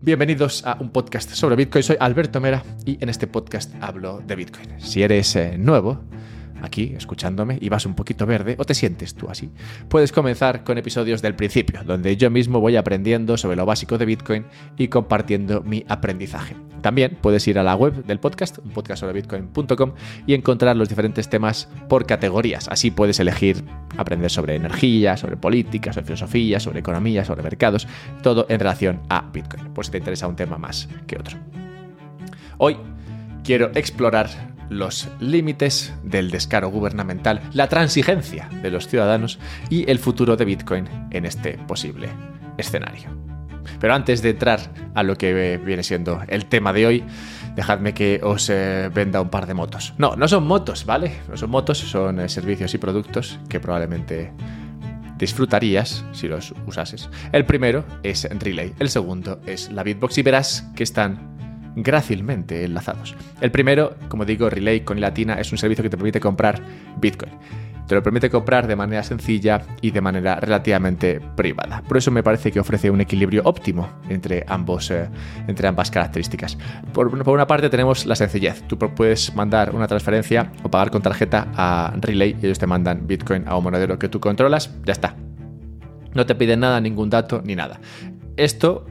Bienvenidos 0.00 0.66
a 0.66 0.76
un 0.80 0.90
podcast 0.90 1.30
sobre 1.30 1.56
Bitcoin. 1.56 1.82
Soy 1.82 1.96
Alberto 1.98 2.40
Mera 2.40 2.62
y 2.84 3.02
en 3.02 3.08
este 3.08 3.26
podcast 3.26 3.74
hablo 3.80 4.20
de 4.20 4.36
Bitcoin. 4.36 4.78
Si 4.78 5.02
eres 5.02 5.34
eh, 5.36 5.56
nuevo, 5.56 6.04
aquí 6.62 6.94
escuchándome 6.96 7.58
y 7.60 7.68
vas 7.68 7.86
un 7.86 7.94
poquito 7.94 8.26
verde 8.26 8.56
o 8.58 8.64
te 8.64 8.74
sientes 8.74 9.14
tú 9.14 9.28
así, 9.28 9.50
puedes 9.88 10.12
comenzar 10.12 10.64
con 10.64 10.78
episodios 10.78 11.22
del 11.22 11.34
principio, 11.34 11.82
donde 11.84 12.16
yo 12.16 12.30
mismo 12.30 12.60
voy 12.60 12.76
aprendiendo 12.76 13.36
sobre 13.36 13.56
lo 13.56 13.66
básico 13.66 13.98
de 13.98 14.06
Bitcoin 14.06 14.46
y 14.76 14.88
compartiendo 14.88 15.62
mi 15.62 15.84
aprendizaje. 15.88 16.56
También 16.84 17.16
puedes 17.18 17.48
ir 17.48 17.58
a 17.58 17.62
la 17.62 17.76
web 17.76 18.04
del 18.04 18.20
podcast, 18.20 18.58
un 18.58 18.70
podcast 18.72 19.00
sobre 19.00 19.14
bitcoin.com, 19.14 19.92
y 20.26 20.34
encontrar 20.34 20.76
los 20.76 20.90
diferentes 20.90 21.30
temas 21.30 21.66
por 21.88 22.04
categorías. 22.04 22.68
Así 22.68 22.90
puedes 22.90 23.18
elegir 23.20 23.64
aprender 23.96 24.30
sobre 24.30 24.56
energía, 24.56 25.16
sobre 25.16 25.38
política, 25.38 25.94
sobre 25.94 26.04
filosofía, 26.04 26.60
sobre 26.60 26.80
economía, 26.80 27.24
sobre 27.24 27.42
mercados, 27.42 27.88
todo 28.22 28.44
en 28.50 28.58
relación 28.58 29.00
a 29.08 29.22
Bitcoin, 29.32 29.72
por 29.72 29.86
si 29.86 29.92
te 29.92 29.98
interesa 29.98 30.28
un 30.28 30.36
tema 30.36 30.58
más 30.58 30.86
que 31.06 31.16
otro. 31.16 31.38
Hoy 32.58 32.76
quiero 33.44 33.70
explorar 33.74 34.53
los 34.68 35.08
límites 35.20 35.92
del 36.02 36.30
descaro 36.30 36.68
gubernamental, 36.68 37.40
la 37.52 37.68
transigencia 37.68 38.48
de 38.62 38.70
los 38.70 38.88
ciudadanos 38.88 39.38
y 39.70 39.90
el 39.90 39.98
futuro 39.98 40.36
de 40.36 40.44
Bitcoin 40.44 40.88
en 41.10 41.26
este 41.26 41.58
posible 41.58 42.08
escenario. 42.56 43.10
Pero 43.80 43.94
antes 43.94 44.22
de 44.22 44.30
entrar 44.30 44.60
a 44.94 45.02
lo 45.02 45.16
que 45.16 45.58
viene 45.58 45.82
siendo 45.82 46.22
el 46.28 46.46
tema 46.46 46.72
de 46.72 46.86
hoy, 46.86 47.04
dejadme 47.56 47.94
que 47.94 48.20
os 48.22 48.48
eh, 48.50 48.90
venda 48.92 49.20
un 49.20 49.30
par 49.30 49.46
de 49.46 49.54
motos. 49.54 49.94
No, 49.98 50.16
no 50.16 50.28
son 50.28 50.46
motos, 50.46 50.84
¿vale? 50.84 51.20
No 51.28 51.36
son 51.36 51.50
motos, 51.50 51.78
son 51.78 52.20
eh, 52.20 52.28
servicios 52.28 52.74
y 52.74 52.78
productos 52.78 53.38
que 53.48 53.60
probablemente 53.60 54.32
disfrutarías 55.18 56.04
si 56.12 56.28
los 56.28 56.54
usases. 56.66 57.08
El 57.32 57.46
primero 57.46 57.84
es 58.02 58.28
Relay, 58.30 58.74
el 58.78 58.90
segundo 58.90 59.40
es 59.46 59.70
la 59.70 59.82
Bitbox 59.82 60.18
y 60.18 60.22
verás 60.22 60.70
que 60.74 60.82
están 60.82 61.33
grácilmente 61.76 62.64
enlazados. 62.64 63.16
El 63.40 63.50
primero, 63.50 63.96
como 64.08 64.24
digo, 64.24 64.50
Relay 64.50 64.80
con 64.80 65.00
latina 65.00 65.34
es 65.34 65.52
un 65.52 65.58
servicio 65.58 65.82
que 65.82 65.90
te 65.90 65.96
permite 65.96 66.20
comprar 66.20 66.60
Bitcoin. 67.00 67.32
Te 67.86 67.94
lo 67.94 68.02
permite 68.02 68.30
comprar 68.30 68.66
de 68.66 68.76
manera 68.76 69.02
sencilla 69.02 69.60
y 69.82 69.90
de 69.90 70.00
manera 70.00 70.36
relativamente 70.36 71.20
privada. 71.36 71.82
Por 71.82 71.98
eso 71.98 72.10
me 72.10 72.22
parece 72.22 72.50
que 72.50 72.58
ofrece 72.58 72.90
un 72.90 73.02
equilibrio 73.02 73.42
óptimo 73.44 73.90
entre, 74.08 74.42
ambos, 74.48 74.90
eh, 74.90 75.08
entre 75.48 75.68
ambas 75.68 75.90
características. 75.90 76.56
Por, 76.94 77.10
por, 77.22 77.34
una 77.34 77.46
parte 77.46 77.68
tenemos 77.68 78.06
la 78.06 78.16
sencillez. 78.16 78.62
Tú 78.66 78.78
puedes 78.78 79.34
mandar 79.34 79.74
una 79.74 79.86
transferencia 79.86 80.50
o 80.62 80.70
pagar 80.70 80.90
con 80.90 81.02
tarjeta 81.02 81.48
a 81.54 81.92
Relay 82.00 82.36
y 82.40 82.46
ellos 82.46 82.58
te 82.58 82.66
mandan 82.66 83.06
Bitcoin 83.06 83.46
a 83.46 83.56
un 83.56 83.64
monedero 83.64 83.98
que 83.98 84.08
tú 84.08 84.18
controlas. 84.18 84.74
Ya 84.86 84.92
está. 84.92 85.14
No 86.14 86.24
te 86.24 86.34
piden 86.34 86.60
nada, 86.60 86.80
ningún 86.80 87.10
dato 87.10 87.42
ni 87.44 87.54
nada. 87.54 87.80
Esto 88.36 88.86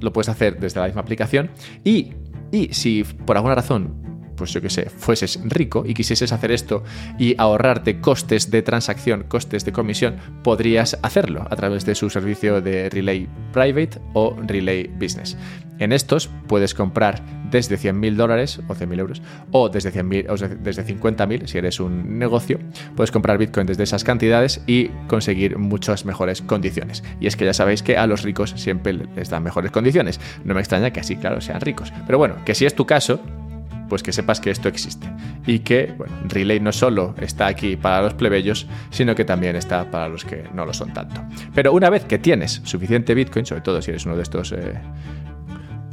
lo 0.00 0.12
puedes 0.12 0.28
hacer 0.28 0.58
desde 0.58 0.80
la 0.80 0.86
misma 0.86 1.02
aplicación. 1.02 1.50
Y, 1.84 2.12
y 2.52 2.72
si 2.72 3.04
por 3.04 3.36
alguna 3.36 3.54
razón 3.54 4.05
pues 4.36 4.52
yo 4.52 4.60
que 4.60 4.70
sé, 4.70 4.90
fueses 4.90 5.40
rico 5.44 5.84
y 5.86 5.94
quisieses 5.94 6.32
hacer 6.32 6.50
esto 6.50 6.84
y 7.18 7.34
ahorrarte 7.38 8.00
costes 8.00 8.50
de 8.50 8.62
transacción, 8.62 9.24
costes 9.24 9.64
de 9.64 9.72
comisión, 9.72 10.16
podrías 10.42 10.98
hacerlo 11.02 11.46
a 11.50 11.56
través 11.56 11.84
de 11.84 11.94
su 11.94 12.10
servicio 12.10 12.60
de 12.60 12.88
Relay 12.90 13.28
Private 13.52 14.00
o 14.12 14.36
Relay 14.46 14.86
Business. 14.98 15.36
En 15.78 15.92
estos 15.92 16.30
puedes 16.46 16.74
comprar 16.74 17.22
desde 17.50 17.78
100.000 17.78 18.14
dólares 18.16 18.60
o 18.66 18.74
100.000 18.74 18.98
euros 18.98 19.22
o 19.50 19.68
desde, 19.68 19.90
100 19.90 20.26
o 20.28 20.36
desde 20.36 20.84
50.000 20.84 21.46
si 21.46 21.58
eres 21.58 21.80
un 21.80 22.18
negocio, 22.18 22.58
puedes 22.96 23.10
comprar 23.10 23.38
Bitcoin 23.38 23.66
desde 23.66 23.84
esas 23.84 24.04
cantidades 24.04 24.62
y 24.66 24.88
conseguir 25.06 25.58
muchas 25.58 26.04
mejores 26.04 26.42
condiciones. 26.42 27.04
Y 27.20 27.26
es 27.26 27.36
que 27.36 27.44
ya 27.44 27.52
sabéis 27.52 27.82
que 27.82 27.96
a 27.96 28.06
los 28.06 28.22
ricos 28.22 28.54
siempre 28.56 28.92
les 28.92 29.30
dan 29.30 29.42
mejores 29.42 29.70
condiciones. 29.70 30.20
No 30.44 30.54
me 30.54 30.60
extraña 30.60 30.90
que 30.90 31.00
así, 31.00 31.16
claro, 31.16 31.40
sean 31.40 31.60
ricos. 31.60 31.92
Pero 32.06 32.18
bueno, 32.18 32.36
que 32.44 32.54
si 32.54 32.66
es 32.66 32.74
tu 32.74 32.86
caso, 32.86 33.20
pues 33.88 34.02
que 34.02 34.12
sepas 34.12 34.40
que 34.40 34.50
esto 34.50 34.68
existe 34.68 35.08
y 35.46 35.60
que 35.60 35.94
bueno, 35.96 36.14
Relay 36.28 36.60
no 36.60 36.72
solo 36.72 37.14
está 37.20 37.46
aquí 37.46 37.76
para 37.76 38.02
los 38.02 38.14
plebeyos, 38.14 38.66
sino 38.90 39.14
que 39.14 39.24
también 39.24 39.56
está 39.56 39.90
para 39.90 40.08
los 40.08 40.24
que 40.24 40.44
no 40.52 40.66
lo 40.66 40.72
son 40.72 40.92
tanto. 40.92 41.22
Pero 41.54 41.72
una 41.72 41.90
vez 41.90 42.04
que 42.04 42.18
tienes 42.18 42.60
suficiente 42.64 43.14
Bitcoin, 43.14 43.46
sobre 43.46 43.62
todo 43.62 43.80
si 43.82 43.90
eres 43.90 44.06
uno 44.06 44.16
de 44.16 44.22
estos 44.22 44.52
eh, 44.52 44.74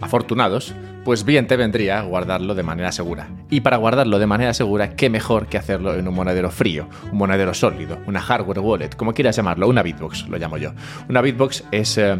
afortunados, 0.01 0.73
pues 1.03 1.25
bien 1.25 1.47
te 1.47 1.57
vendría 1.57 2.01
guardarlo 2.01 2.55
de 2.55 2.63
manera 2.63 2.91
segura. 2.91 3.27
Y 3.49 3.61
para 3.61 3.77
guardarlo 3.77 4.19
de 4.19 4.27
manera 4.27 4.53
segura, 4.53 4.95
qué 4.95 5.09
mejor 5.09 5.47
que 5.47 5.57
hacerlo 5.57 5.95
en 5.95 6.07
un 6.07 6.13
monedero 6.13 6.49
frío, 6.49 6.87
un 7.11 7.17
monedero 7.17 7.53
sólido, 7.53 7.99
una 8.07 8.21
hardware 8.21 8.59
wallet, 8.59 8.95
como 8.95 9.13
quieras 9.13 9.35
llamarlo, 9.35 9.67
una 9.67 9.83
Bitbox, 9.83 10.27
lo 10.29 10.37
llamo 10.37 10.57
yo. 10.57 10.71
Una 11.09 11.21
Bitbox 11.21 11.65
es 11.71 11.97
eh, 11.97 12.17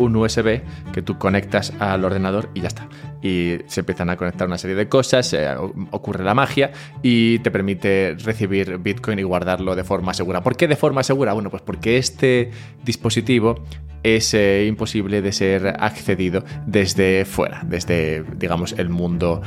un 0.00 0.16
USB 0.16 0.62
que 0.92 1.02
tú 1.02 1.18
conectas 1.18 1.72
al 1.78 2.04
ordenador 2.04 2.50
y 2.54 2.62
ya 2.62 2.68
está. 2.68 2.88
Y 3.22 3.58
se 3.66 3.80
empiezan 3.80 4.10
a 4.10 4.16
conectar 4.16 4.48
una 4.48 4.58
serie 4.58 4.76
de 4.76 4.88
cosas, 4.88 5.32
eh, 5.34 5.54
ocurre 5.90 6.24
la 6.24 6.34
magia 6.34 6.72
y 7.02 7.38
te 7.40 7.50
permite 7.50 8.16
recibir 8.24 8.78
Bitcoin 8.78 9.18
y 9.18 9.22
guardarlo 9.22 9.76
de 9.76 9.84
forma 9.84 10.14
segura. 10.14 10.42
¿Por 10.42 10.56
qué 10.56 10.66
de 10.66 10.76
forma 10.76 11.02
segura? 11.02 11.34
Bueno, 11.34 11.50
pues 11.50 11.62
porque 11.62 11.98
este 11.98 12.50
dispositivo 12.82 13.62
es 14.02 14.32
eh, 14.32 14.64
imposible 14.66 15.20
de 15.20 15.32
ser 15.32 15.76
accedido 15.78 16.42
desde 16.66 17.26
fuera, 17.26 17.62
desde, 17.66 18.24
digamos, 18.36 18.72
el 18.72 18.88
mundo 18.88 19.42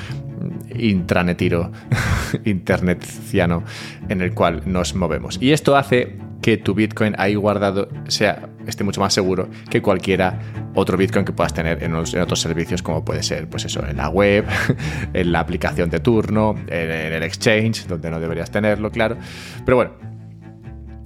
intranetiro, 0.76 1.72
internetciano 2.46 3.64
en 4.10 4.22
el 4.22 4.34
cual 4.34 4.62
nos 4.66 4.94
movemos. 4.94 5.38
Y 5.42 5.52
esto 5.52 5.76
hace 5.76 6.18
que 6.44 6.58
tu 6.58 6.76
Bitcoin 6.76 7.16
ahí 7.18 7.36
guardado 7.36 7.88
sea, 8.08 8.50
esté 8.68 8.84
mucho 8.84 9.00
más 9.00 9.14
seguro 9.14 9.48
que 9.70 9.82
cualquiera 9.82 10.40
otro 10.76 10.98
Bitcoin 10.98 11.24
que 11.24 11.32
puedas 11.32 11.54
tener 11.54 11.82
en, 11.82 11.96
otros 11.96 12.40
servicios 12.40 12.84
como 12.84 13.04
puede 13.06 13.24
ser, 13.24 13.48
pues 13.48 13.64
eso, 13.66 13.84
en 13.88 13.98
la 13.98 14.10
web, 14.10 14.46
en 15.14 15.32
la 15.32 15.40
aplicación 15.40 15.90
de 15.90 16.02
turno, 16.02 16.56
en, 16.68 16.92
en 16.92 17.14
el 17.14 17.24
exchange, 17.24 17.88
donde 17.88 18.12
no 18.12 18.20
deberías 18.20 18.52
tenerlo, 18.52 18.92
claro. 18.92 19.18
Pero 19.66 19.78
bueno, 19.78 20.13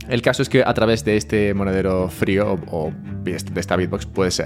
el 0.10 0.22
caso 0.22 0.42
es 0.42 0.50
que 0.50 0.64
a 0.64 0.74
través 0.74 1.04
de 1.04 1.18
este 1.18 1.54
monedero 1.54 2.10
frío 2.10 2.60
o, 2.68 2.92
de 3.24 3.60
esta 3.60 3.76
Bitbox 3.76 4.06
puedes 4.06 4.42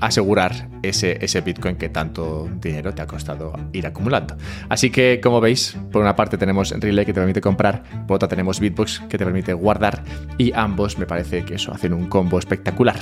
asegurar 0.00 0.68
ese, 0.82 1.22
ese 1.24 1.40
Bitcoin 1.42 1.76
que 1.76 1.88
tanto 1.88 2.48
dinero 2.60 2.94
te 2.94 3.02
ha 3.02 3.06
costado 3.06 3.52
ir 3.72 3.86
acumulando. 3.86 4.36
Así 4.68 4.90
que, 4.90 5.20
como 5.22 5.40
veis, 5.40 5.76
por 5.90 6.02
una 6.02 6.16
parte 6.16 6.38
tenemos 6.38 6.70
Relay 6.70 7.04
que 7.04 7.12
te 7.12 7.20
permite 7.20 7.40
comprar, 7.40 7.82
por 8.06 8.16
otra 8.16 8.28
tenemos 8.28 8.58
Bitbox 8.58 9.00
que 9.08 9.18
te 9.18 9.24
permite 9.24 9.52
guardar 9.52 10.02
y 10.38 10.52
ambos 10.54 10.98
me 10.98 11.06
parece 11.06 11.44
que 11.44 11.54
eso 11.54 11.72
hacen 11.72 11.92
un 11.92 12.08
combo 12.08 12.38
espectacular. 12.38 12.96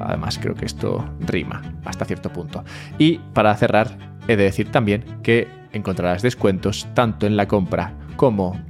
Además, 0.00 0.38
creo 0.38 0.54
que 0.54 0.66
esto 0.66 1.04
rima 1.20 1.62
hasta 1.84 2.04
cierto 2.04 2.32
punto. 2.32 2.64
Y 2.98 3.18
para 3.32 3.56
cerrar, 3.56 3.96
he 4.28 4.36
de 4.36 4.44
decir 4.44 4.70
también 4.70 5.04
que 5.22 5.48
encontrarás 5.72 6.22
descuentos 6.22 6.86
tanto 6.94 7.26
en 7.26 7.36
la 7.36 7.48
compra 7.48 7.94
como 8.16 8.60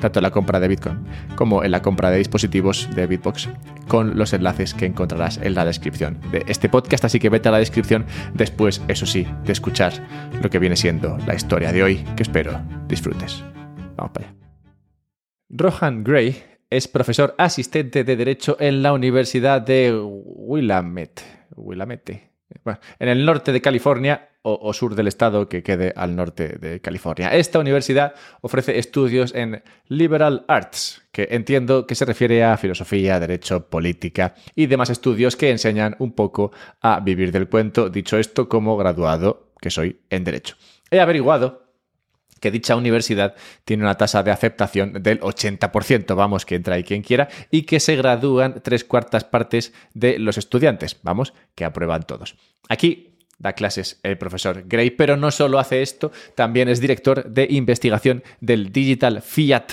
tanto 0.00 0.18
en 0.18 0.22
la 0.22 0.30
compra 0.30 0.60
de 0.60 0.68
Bitcoin 0.68 0.98
como 1.36 1.64
en 1.64 1.70
la 1.70 1.82
compra 1.82 2.10
de 2.10 2.18
dispositivos 2.18 2.88
de 2.94 3.06
Bitbox, 3.06 3.48
con 3.86 4.18
los 4.18 4.32
enlaces 4.32 4.74
que 4.74 4.86
encontrarás 4.86 5.38
en 5.42 5.54
la 5.54 5.64
descripción 5.64 6.18
de 6.30 6.44
este 6.48 6.68
podcast. 6.68 7.04
Así 7.04 7.18
que 7.18 7.30
vete 7.30 7.48
a 7.48 7.52
la 7.52 7.58
descripción 7.58 8.06
después, 8.34 8.82
eso 8.88 9.06
sí, 9.06 9.26
de 9.44 9.52
escuchar 9.52 9.92
lo 10.42 10.50
que 10.50 10.58
viene 10.58 10.76
siendo 10.76 11.18
la 11.26 11.34
historia 11.34 11.72
de 11.72 11.82
hoy, 11.82 12.04
que 12.16 12.22
espero 12.22 12.60
disfrutes. 12.88 13.44
Vamos 13.96 14.12
para 14.12 14.28
allá. 14.28 14.36
Rohan 15.50 16.04
Gray 16.04 16.42
es 16.70 16.88
profesor 16.88 17.34
asistente 17.38 18.04
de 18.04 18.16
Derecho 18.16 18.56
en 18.60 18.82
la 18.82 18.92
Universidad 18.92 19.62
de 19.62 19.98
Willamette. 19.98 21.22
Willamette. 21.56 22.30
En 22.98 23.08
el 23.08 23.24
norte 23.24 23.52
de 23.52 23.60
California 23.60 24.28
o, 24.42 24.72
sur 24.72 24.94
del 24.94 25.08
estado 25.08 25.48
que 25.48 25.62
quede 25.62 25.92
al 25.94 26.16
norte 26.16 26.56
de 26.58 26.80
California. 26.80 27.34
Esta 27.34 27.58
universidad 27.58 28.14
ofrece 28.40 28.78
estudios 28.78 29.34
en 29.34 29.62
liberal 29.88 30.44
arts, 30.48 31.02
que 31.12 31.28
entiendo 31.30 31.86
que 31.86 31.94
se 31.94 32.06
refiere 32.06 32.42
a 32.44 32.56
filosofía, 32.56 33.20
derecho, 33.20 33.68
política 33.68 34.34
y 34.54 34.66
demás 34.66 34.90
estudios 34.90 35.36
que 35.36 35.50
enseñan 35.50 35.96
un 35.98 36.12
poco 36.12 36.52
a 36.80 37.00
vivir 37.00 37.30
del 37.30 37.48
cuento, 37.48 37.90
dicho 37.90 38.16
esto 38.16 38.48
como 38.48 38.76
graduado 38.76 39.52
que 39.60 39.70
soy 39.70 40.00
en 40.08 40.24
derecho. 40.24 40.56
He 40.90 41.00
averiguado 41.00 41.67
que 42.40 42.50
dicha 42.50 42.76
universidad 42.76 43.34
tiene 43.64 43.82
una 43.84 43.96
tasa 43.96 44.22
de 44.22 44.30
aceptación 44.30 45.02
del 45.02 45.20
80%, 45.20 46.14
vamos, 46.14 46.44
que 46.46 46.54
entra 46.54 46.76
ahí 46.76 46.84
quien 46.84 47.02
quiera, 47.02 47.28
y 47.50 47.62
que 47.62 47.80
se 47.80 47.96
gradúan 47.96 48.60
tres 48.62 48.84
cuartas 48.84 49.24
partes 49.24 49.72
de 49.94 50.18
los 50.18 50.38
estudiantes, 50.38 50.98
vamos, 51.02 51.34
que 51.54 51.64
aprueban 51.64 52.04
todos. 52.04 52.36
Aquí 52.68 53.14
da 53.38 53.52
clases 53.52 54.00
el 54.02 54.18
profesor 54.18 54.64
Gray, 54.66 54.90
pero 54.90 55.16
no 55.16 55.30
solo 55.30 55.58
hace 55.58 55.82
esto, 55.82 56.10
también 56.34 56.68
es 56.68 56.80
director 56.80 57.24
de 57.24 57.46
investigación 57.50 58.22
del 58.40 58.72
Digital 58.72 59.22
Fiat 59.22 59.72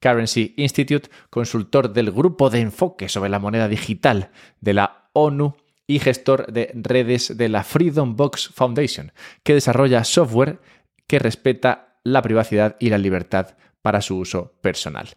Currency 0.00 0.54
Institute, 0.56 1.10
consultor 1.28 1.92
del 1.92 2.10
grupo 2.10 2.50
de 2.50 2.60
enfoque 2.60 3.08
sobre 3.08 3.30
la 3.30 3.38
moneda 3.38 3.68
digital 3.68 4.30
de 4.60 4.74
la 4.74 5.08
ONU 5.12 5.56
y 5.86 5.98
gestor 5.98 6.52
de 6.52 6.70
redes 6.74 7.36
de 7.36 7.48
la 7.48 7.64
Freedom 7.64 8.16
Box 8.16 8.50
Foundation, 8.54 9.12
que 9.42 9.54
desarrolla 9.54 10.04
software 10.04 10.60
que 11.06 11.18
respeta 11.18 11.89
la 12.04 12.22
privacidad 12.22 12.76
y 12.78 12.90
la 12.90 12.98
libertad 12.98 13.56
para 13.82 14.02
su 14.02 14.18
uso 14.18 14.54
personal. 14.60 15.10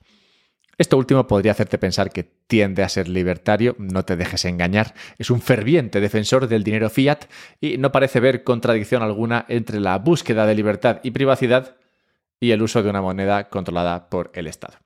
Esto 0.77 0.97
último 0.97 1.27
podría 1.27 1.51
hacerte 1.51 1.77
pensar 1.77 2.11
que 2.11 2.23
tiende 2.23 2.81
a 2.81 2.89
ser 2.89 3.07
libertario, 3.07 3.75
no 3.77 4.03
te 4.05 4.15
dejes 4.15 4.45
engañar, 4.45 4.95
es 5.19 5.29
un 5.29 5.39
ferviente 5.39 6.01
defensor 6.01 6.47
del 6.47 6.63
dinero 6.63 6.89
fiat 6.89 7.25
y 7.61 7.77
no 7.77 7.91
parece 7.91 8.19
ver 8.19 8.43
contradicción 8.43 9.03
alguna 9.03 9.45
entre 9.49 9.79
la 9.79 9.99
búsqueda 9.99 10.47
de 10.47 10.55
libertad 10.55 10.99
y 11.03 11.11
privacidad 11.11 11.77
y 12.39 12.51
el 12.51 12.61
uso 12.63 12.81
de 12.81 12.89
una 12.89 13.01
moneda 13.01 13.49
controlada 13.49 14.09
por 14.09 14.31
el 14.33 14.47
Estado. 14.47 14.79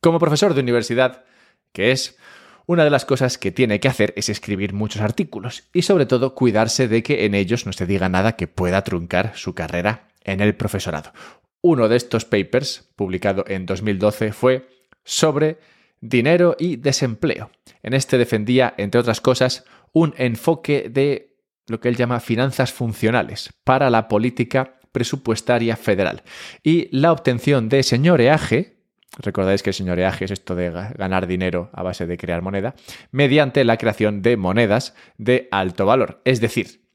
Como 0.00 0.18
profesor 0.18 0.54
de 0.54 0.60
universidad, 0.60 1.24
que 1.72 1.92
es, 1.92 2.18
una 2.66 2.84
de 2.84 2.90
las 2.90 3.04
cosas 3.04 3.38
que 3.38 3.52
tiene 3.52 3.80
que 3.80 3.88
hacer 3.88 4.12
es 4.16 4.28
escribir 4.28 4.74
muchos 4.74 5.00
artículos 5.02 5.68
y 5.72 5.82
sobre 5.82 6.04
todo 6.04 6.34
cuidarse 6.34 6.88
de 6.88 7.02
que 7.02 7.24
en 7.24 7.34
ellos 7.34 7.64
no 7.64 7.72
se 7.72 7.86
diga 7.86 8.08
nada 8.08 8.32
que 8.32 8.48
pueda 8.48 8.82
truncar 8.82 9.32
su 9.36 9.54
carrera 9.54 10.07
en 10.24 10.40
el 10.40 10.54
profesorado. 10.54 11.12
Uno 11.60 11.88
de 11.88 11.96
estos 11.96 12.24
papers, 12.24 12.90
publicado 12.96 13.44
en 13.46 13.66
2012, 13.66 14.32
fue 14.32 14.68
sobre 15.04 15.58
dinero 16.00 16.56
y 16.58 16.76
desempleo. 16.76 17.50
En 17.82 17.94
este 17.94 18.18
defendía, 18.18 18.74
entre 18.76 19.00
otras 19.00 19.20
cosas, 19.20 19.64
un 19.92 20.14
enfoque 20.18 20.88
de 20.88 21.36
lo 21.66 21.80
que 21.80 21.88
él 21.88 21.96
llama 21.96 22.20
finanzas 22.20 22.72
funcionales 22.72 23.52
para 23.64 23.90
la 23.90 24.08
política 24.08 24.78
presupuestaria 24.92 25.76
federal 25.76 26.22
y 26.62 26.88
la 26.96 27.12
obtención 27.12 27.68
de 27.68 27.82
señoreaje, 27.82 28.78
recordáis 29.18 29.62
que 29.62 29.70
el 29.70 29.74
señoreaje 29.74 30.24
es 30.24 30.30
esto 30.30 30.54
de 30.54 30.70
ganar 30.70 31.26
dinero 31.26 31.70
a 31.72 31.82
base 31.82 32.06
de 32.06 32.16
crear 32.16 32.42
moneda, 32.42 32.74
mediante 33.10 33.64
la 33.64 33.76
creación 33.76 34.22
de 34.22 34.36
monedas 34.36 34.94
de 35.18 35.48
alto 35.50 35.86
valor, 35.86 36.22
es 36.24 36.40
decir, 36.40 36.88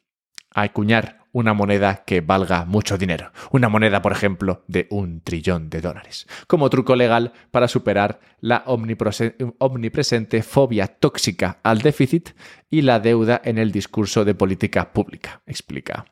acuñar 0.51 1.22
una 1.33 1.53
moneda 1.53 2.05
que 2.05 2.21
valga 2.21 2.63
mucho 2.63 2.97
dinero. 2.97 3.33
Una 3.51 3.67
moneda, 3.67 4.01
por 4.01 4.13
ejemplo, 4.13 4.63
de 4.67 4.87
un 4.89 5.19
trillón 5.21 5.69
de 5.69 5.81
dólares. 5.81 6.27
Como 6.47 6.69
truco 6.69 6.95
legal 6.95 7.33
para 7.51 7.67
superar 7.67 8.21
la 8.39 8.63
omnipresente 8.65 10.43
fobia 10.43 10.87
tóxica 10.87 11.59
al 11.63 11.79
déficit 11.79 12.29
y 12.69 12.83
la 12.83 12.99
deuda 13.01 13.41
en 13.43 13.57
el 13.57 13.71
discurso 13.71 14.23
de 14.23 14.35
política 14.35 14.93
pública, 14.93 15.41
explica 15.45 16.05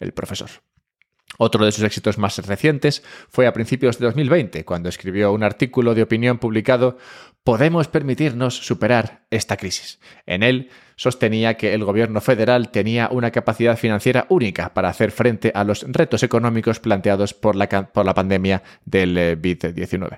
el 0.00 0.12
profesor. 0.12 0.50
Otro 1.38 1.64
de 1.64 1.72
sus 1.72 1.84
éxitos 1.84 2.18
más 2.18 2.38
recientes 2.46 3.02
fue 3.28 3.46
a 3.46 3.52
principios 3.52 3.98
de 3.98 4.06
2020, 4.06 4.64
cuando 4.64 4.88
escribió 4.88 5.32
un 5.32 5.42
artículo 5.42 5.94
de 5.94 6.02
opinión 6.02 6.38
publicado 6.38 6.98
Podemos 7.44 7.88
permitirnos 7.88 8.56
superar 8.56 9.26
esta 9.30 9.56
crisis. 9.56 9.98
En 10.26 10.44
él 10.44 10.70
sostenía 10.94 11.54
que 11.54 11.74
el 11.74 11.84
gobierno 11.84 12.20
federal 12.20 12.70
tenía 12.70 13.08
una 13.10 13.32
capacidad 13.32 13.76
financiera 13.76 14.26
única 14.28 14.72
para 14.74 14.88
hacer 14.88 15.10
frente 15.10 15.50
a 15.52 15.64
los 15.64 15.84
retos 15.88 16.22
económicos 16.22 16.78
planteados 16.78 17.34
por 17.34 17.56
la, 17.56 17.68
pandemia 18.14 18.62
del 18.84 19.16
COVID-19. 19.16 20.12
Eh, 20.12 20.16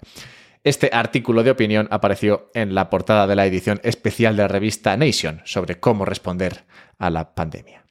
este 0.65 0.91
artículo 0.93 1.43
de 1.43 1.51
opinión 1.51 1.89
apareció 1.91 2.51
en 2.53 2.75
la 2.75 2.91
portada 2.91 3.27
de 3.27 3.37
la 3.37 3.47
edición 3.47 3.81
especial 3.85 4.37
de 4.37 4.43
la 4.43 4.49
revista 4.49 4.95
Nation 4.97 5.41
sobre 5.45 5.81
cómo 5.81 6.05
responder 6.05 6.65
a 6.99 7.09
la 7.09 7.35
pandemia. 7.35 7.85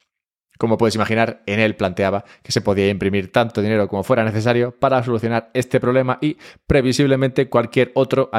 Como 0.58 0.78
puedes 0.78 0.94
imaginar, 0.94 1.42
en 1.46 1.58
él 1.58 1.74
planteaba 1.74 2.24
que 2.42 2.52
se 2.52 2.60
podía 2.60 2.88
imprimir 2.88 3.32
tanto 3.32 3.60
dinero 3.60 3.88
como 3.88 4.04
fuera 4.04 4.24
necesario 4.24 4.78
para 4.78 5.02
solucionar 5.02 5.50
este 5.54 5.80
problema 5.80 6.18
y 6.20 6.36
previsiblemente 6.66 7.48
cualquier 7.48 7.90
otro 7.94 8.30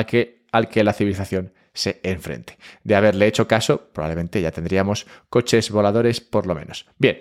al 0.56 0.70
que 0.70 0.84
la 0.84 0.94
civilización 0.94 1.54
se 1.74 2.00
enfrente. 2.04 2.58
De 2.84 2.96
haberle 2.96 3.28
hecho 3.28 3.48
caso, 3.48 3.90
probablemente 3.92 4.42
ya 4.42 4.52
tendríamos 4.52 5.06
coches 5.30 5.70
voladores 5.70 6.22
por 6.22 6.48
lo 6.48 6.56
menos. 6.56 6.86
Bien, 6.98 7.20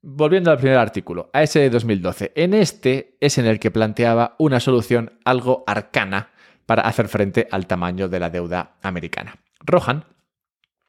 volviendo 0.00 0.50
al 0.50 0.56
primer 0.56 0.78
artículo, 0.78 1.30
a 1.32 1.42
ese 1.42 1.60
de 1.60 1.70
2012. 1.70 2.32
En 2.34 2.54
este 2.54 3.16
es 3.20 3.38
en 3.38 3.46
el 3.46 3.60
que 3.60 3.70
planteaba 3.70 4.34
una 4.38 4.60
solución 4.60 5.18
algo 5.24 5.64
arcana 5.66 6.30
para 6.64 6.82
hacer 6.82 7.08
frente 7.08 7.46
al 7.50 7.66
tamaño 7.66 8.08
de 8.08 8.20
la 8.20 8.30
deuda 8.30 8.76
americana. 8.82 9.36
Rohan 9.60 10.04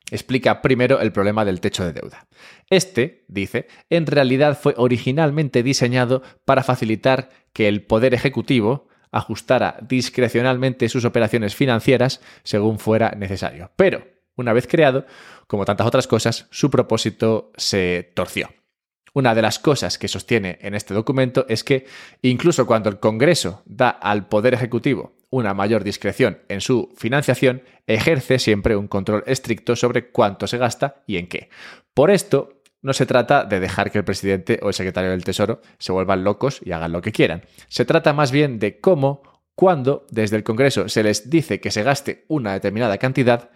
explica 0.10 0.62
primero 0.62 1.02
el 1.02 1.12
problema 1.12 1.44
del 1.44 1.60
techo 1.60 1.84
de 1.84 1.92
deuda. 1.92 2.28
Este, 2.70 3.26
dice, 3.28 3.68
en 3.90 4.08
realidad 4.08 4.58
fue 4.58 4.74
originalmente 4.78 5.64
diseñado 5.64 6.24
para 6.46 6.64
facilitar 6.64 7.30
que 7.52 7.68
el 7.68 7.84
Poder 7.84 8.14
Ejecutivo 8.14 8.88
ajustara 9.18 9.78
discrecionalmente 9.82 10.90
sus 10.90 11.06
operaciones 11.06 11.56
financieras 11.56 12.22
según 12.44 12.80
fuera 12.80 13.12
necesario. 13.12 13.72
Pero, 13.76 14.06
una 14.36 14.54
vez 14.54 14.68
creado, 14.68 15.06
como 15.48 15.66
tantas 15.66 15.88
otras 15.88 16.08
cosas, 16.08 16.48
su 16.52 16.70
propósito 16.70 17.52
se 17.58 18.12
torció. 18.14 18.50
Una 19.14 19.34
de 19.34 19.42
las 19.42 19.58
cosas 19.58 19.98
que 19.98 20.08
sostiene 20.08 20.60
en 20.62 20.76
este 20.76 20.94
documento 20.94 21.46
es 21.50 21.64
que 21.64 21.86
incluso 22.22 22.68
cuando 22.68 22.90
el 22.90 23.00
Congreso 23.00 23.64
da 23.66 23.90
al 23.90 24.28
Poder 24.28 24.54
Ejecutivo 24.54 25.18
una 25.30 25.54
mayor 25.54 25.84
discreción 25.84 26.40
en 26.48 26.62
su 26.62 26.94
financiación, 26.96 27.64
ejerce 27.86 28.40
siempre 28.40 28.76
un 28.76 28.88
control 28.88 29.24
estricto 29.26 29.76
sobre 29.76 30.12
cuánto 30.12 30.48
se 30.48 30.58
gasta 30.58 31.04
y 31.06 31.18
en 31.18 31.28
qué. 31.28 31.50
Por 31.94 32.12
esto, 32.12 32.57
no 32.82 32.94
se 32.94 33.06
trata 33.06 33.44
de 33.44 33.60
dejar 33.60 33.92
que 33.92 33.98
el 33.98 34.06
presidente 34.06 34.60
o 34.62 34.68
el 34.68 34.74
secretario 34.74 35.12
del 35.12 35.24
Tesoro 35.24 35.62
se 35.80 35.92
vuelvan 35.92 36.24
locos 36.24 36.60
y 36.64 36.72
hagan 36.72 36.92
lo 36.92 37.02
que 37.02 37.12
quieran. 37.12 37.44
Se 37.68 37.86
trata 37.86 38.14
más 38.14 38.32
bien 38.32 38.60
de 38.60 38.80
cómo, 38.80 39.24
cuando 39.56 40.06
desde 40.10 40.38
el 40.38 40.44
Congreso 40.44 40.88
se 40.90 41.04
les 41.04 41.30
dice 41.30 41.60
que 41.60 41.72
se 41.72 41.84
gaste 41.84 42.26
una 42.28 42.54
determinada 42.54 42.98
cantidad, 42.98 43.50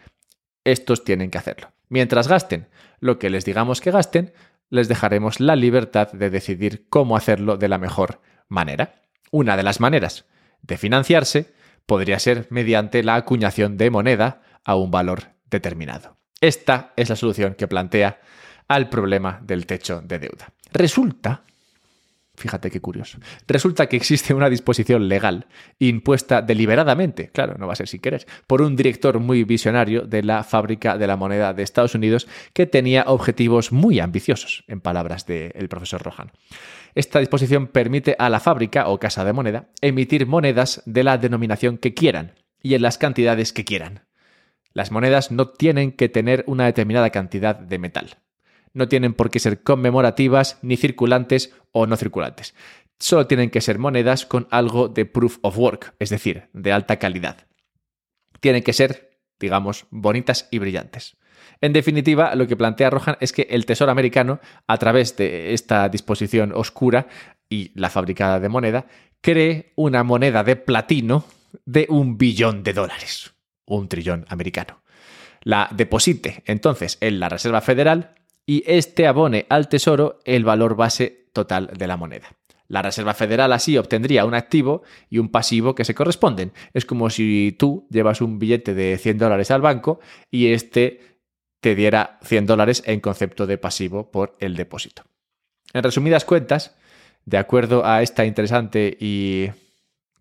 estos 0.64 1.04
tienen 1.04 1.30
que 1.30 1.38
hacerlo. 1.38 1.72
Mientras 1.90 2.28
gasten 2.28 2.68
lo 3.00 3.20
que 3.20 3.30
les 3.30 3.46
digamos 3.46 3.82
que 3.82 3.92
gasten, 3.92 4.34
les 4.70 4.88
dejaremos 4.88 5.40
la 5.40 5.56
libertad 5.56 6.12
de 6.12 6.30
decidir 6.30 6.88
cómo 6.90 7.18
hacerlo 7.18 7.58
de 7.58 7.68
la 7.68 7.78
mejor 7.78 8.22
manera. 8.48 9.02
Una 9.30 9.58
de 9.58 9.64
las 9.64 9.80
maneras 9.80 10.26
de 10.62 10.78
financiarse 10.78 11.54
podría 11.86 12.20
ser 12.20 12.48
mediante 12.50 13.04
la 13.04 13.16
acuñación 13.16 13.78
de 13.78 13.90
moneda 13.90 14.42
a 14.64 14.76
un 14.76 14.92
valor 14.92 15.34
determinado. 15.50 16.18
Esta 16.40 16.94
es 16.96 17.10
la 17.10 17.16
solución 17.16 17.56
que 17.56 17.68
plantea 17.68 18.22
al 18.67 18.89
problema 18.89 19.39
del 19.43 19.65
techo 19.65 20.02
de 20.02 20.19
deuda. 20.19 20.52
Resulta, 20.74 21.43
fíjate 22.36 22.71
qué 22.71 22.80
curioso, 22.80 23.19
resulta 23.47 23.88
que 23.88 23.97
existe 23.97 24.34
una 24.34 24.50
disposición 24.50 25.08
legal 25.08 25.47
impuesta 25.80 26.41
deliberadamente, 26.41 27.30
claro, 27.30 27.56
no 27.58 27.67
va 27.67 27.74
a 27.74 27.76
ser 27.76 27.88
sin 27.88 28.02
querer, 28.02 28.26
por 28.47 28.62
un 28.62 28.76
director 28.76 29.19
muy 29.19 29.43
visionario 29.43 30.02
de 30.02 30.24
la 30.24 30.43
fábrica 30.43 30.97
de 30.97 31.08
la 31.08 31.17
moneda 31.17 31.54
de 31.54 31.63
Estados 31.63 31.95
Unidos 31.95 32.28
que 32.54 32.65
tenía 32.65 33.04
objetivos 33.08 33.71
muy 33.71 34.00
ambiciosos, 34.00 34.63
en 34.67 34.82
palabras 34.82 35.26
del 35.26 35.67
profesor 35.69 36.02
Rohan. 36.02 36.32
Esta 36.95 37.19
disposición 37.19 37.67
permite 37.67 38.15
a 38.19 38.30
la 38.30 38.39
fábrica 38.39 38.88
o 38.88 39.00
casa 39.00 39.24
de 39.24 39.34
moneda 39.34 39.69
emitir 39.82 40.28
monedas 40.28 40.82
de 40.86 41.04
la 41.04 41.17
denominación 41.17 41.78
que 41.78 41.93
quieran 41.93 42.34
y 42.62 42.76
en 42.76 42.82
las 42.82 42.97
cantidades 42.97 43.54
que 43.54 43.65
quieran. 43.65 44.06
Las 44.74 44.91
monedas 44.91 45.32
no 45.32 45.50
tienen 45.50 45.91
que 45.91 46.10
tener 46.10 46.43
una 46.47 46.65
determinada 46.65 47.10
cantidad 47.10 47.56
de 47.56 47.78
metal. 47.80 48.17
No 48.74 48.88
tienen 48.88 49.14
por 49.14 49.30
qué 49.30 49.40
ser 49.40 49.64
conmemorativas, 49.64 50.60
ni 50.62 50.78
circulantes 50.78 51.54
o 51.72 51.88
no 51.88 51.98
circulantes. 51.98 52.56
Solo 53.00 53.28
tienen 53.28 53.50
que 53.50 53.62
ser 53.62 53.80
monedas 53.80 54.26
con 54.26 54.48
algo 54.52 54.88
de 54.88 55.06
proof 55.06 55.40
of 55.42 55.58
work, 55.58 55.96
es 56.00 56.10
decir, 56.10 56.50
de 56.54 56.72
alta 56.72 57.00
calidad. 57.00 57.48
Tienen 58.40 58.64
que 58.64 58.74
ser, 58.74 59.20
digamos, 59.40 59.86
bonitas 59.90 60.48
y 60.52 60.60
brillantes. 60.60 61.18
En 61.62 61.74
definitiva, 61.74 62.36
lo 62.36 62.48
que 62.48 62.56
plantea 62.56 62.90
Rohan 62.90 63.18
es 63.20 63.34
que 63.34 63.48
el 63.50 63.66
Tesoro 63.66 63.92
americano, 63.92 64.40
a 64.68 64.78
través 64.78 65.16
de 65.18 65.54
esta 65.54 65.90
disposición 65.90 66.52
oscura 66.54 67.08
y 67.50 67.72
la 67.80 67.90
fabricada 67.90 68.40
de 68.40 68.50
moneda, 68.50 68.88
cree 69.22 69.74
una 69.76 70.04
moneda 70.04 70.44
de 70.44 70.56
platino 70.56 71.26
de 71.66 71.86
un 71.90 72.18
billón 72.18 72.64
de 72.64 72.74
dólares, 72.74 73.34
un 73.66 73.88
trillón 73.88 74.26
americano. 74.30 74.82
La 75.44 75.70
deposite 75.72 76.44
entonces 76.46 76.98
en 77.02 77.20
la 77.20 77.30
Reserva 77.30 77.62
Federal 77.62 78.16
y 78.52 78.66
este 78.68 79.08
abone 79.08 79.46
al 79.48 79.70
Tesoro 79.70 80.20
el 80.26 80.44
valor 80.44 80.76
base 80.76 81.30
total 81.32 81.68
de 81.68 81.88
la 81.88 81.96
moneda. 81.96 82.36
La 82.68 82.82
Reserva 82.82 83.14
Federal 83.14 83.54
así 83.54 83.78
obtendría 83.78 84.26
un 84.26 84.34
activo 84.34 84.84
y 85.10 85.20
un 85.20 85.30
pasivo 85.30 85.74
que 85.74 85.86
se 85.86 85.96
corresponden. 85.96 86.52
Es 86.74 86.86
como 86.86 87.10
si 87.10 87.56
tú 87.58 87.88
llevas 87.90 88.20
un 88.20 88.40
billete 88.40 88.74
de 88.74 88.98
100 88.98 89.20
dólares 89.20 89.52
al 89.52 89.62
banco 89.62 90.02
y 90.30 90.48
este 90.52 91.00
te 91.62 91.76
diera 91.76 92.20
100 92.24 92.46
dólares 92.46 92.84
en 92.86 93.00
concepto 93.00 93.48
de 93.48 93.58
pasivo 93.58 94.12
por 94.12 94.36
el 94.42 94.58
depósito. 94.58 95.04
En 95.72 95.84
resumidas 95.84 96.26
cuentas, 96.26 96.76
de 97.24 97.38
acuerdo 97.38 97.86
a 97.86 98.02
esta 98.02 98.26
interesante 98.26 98.98
y 99.00 99.48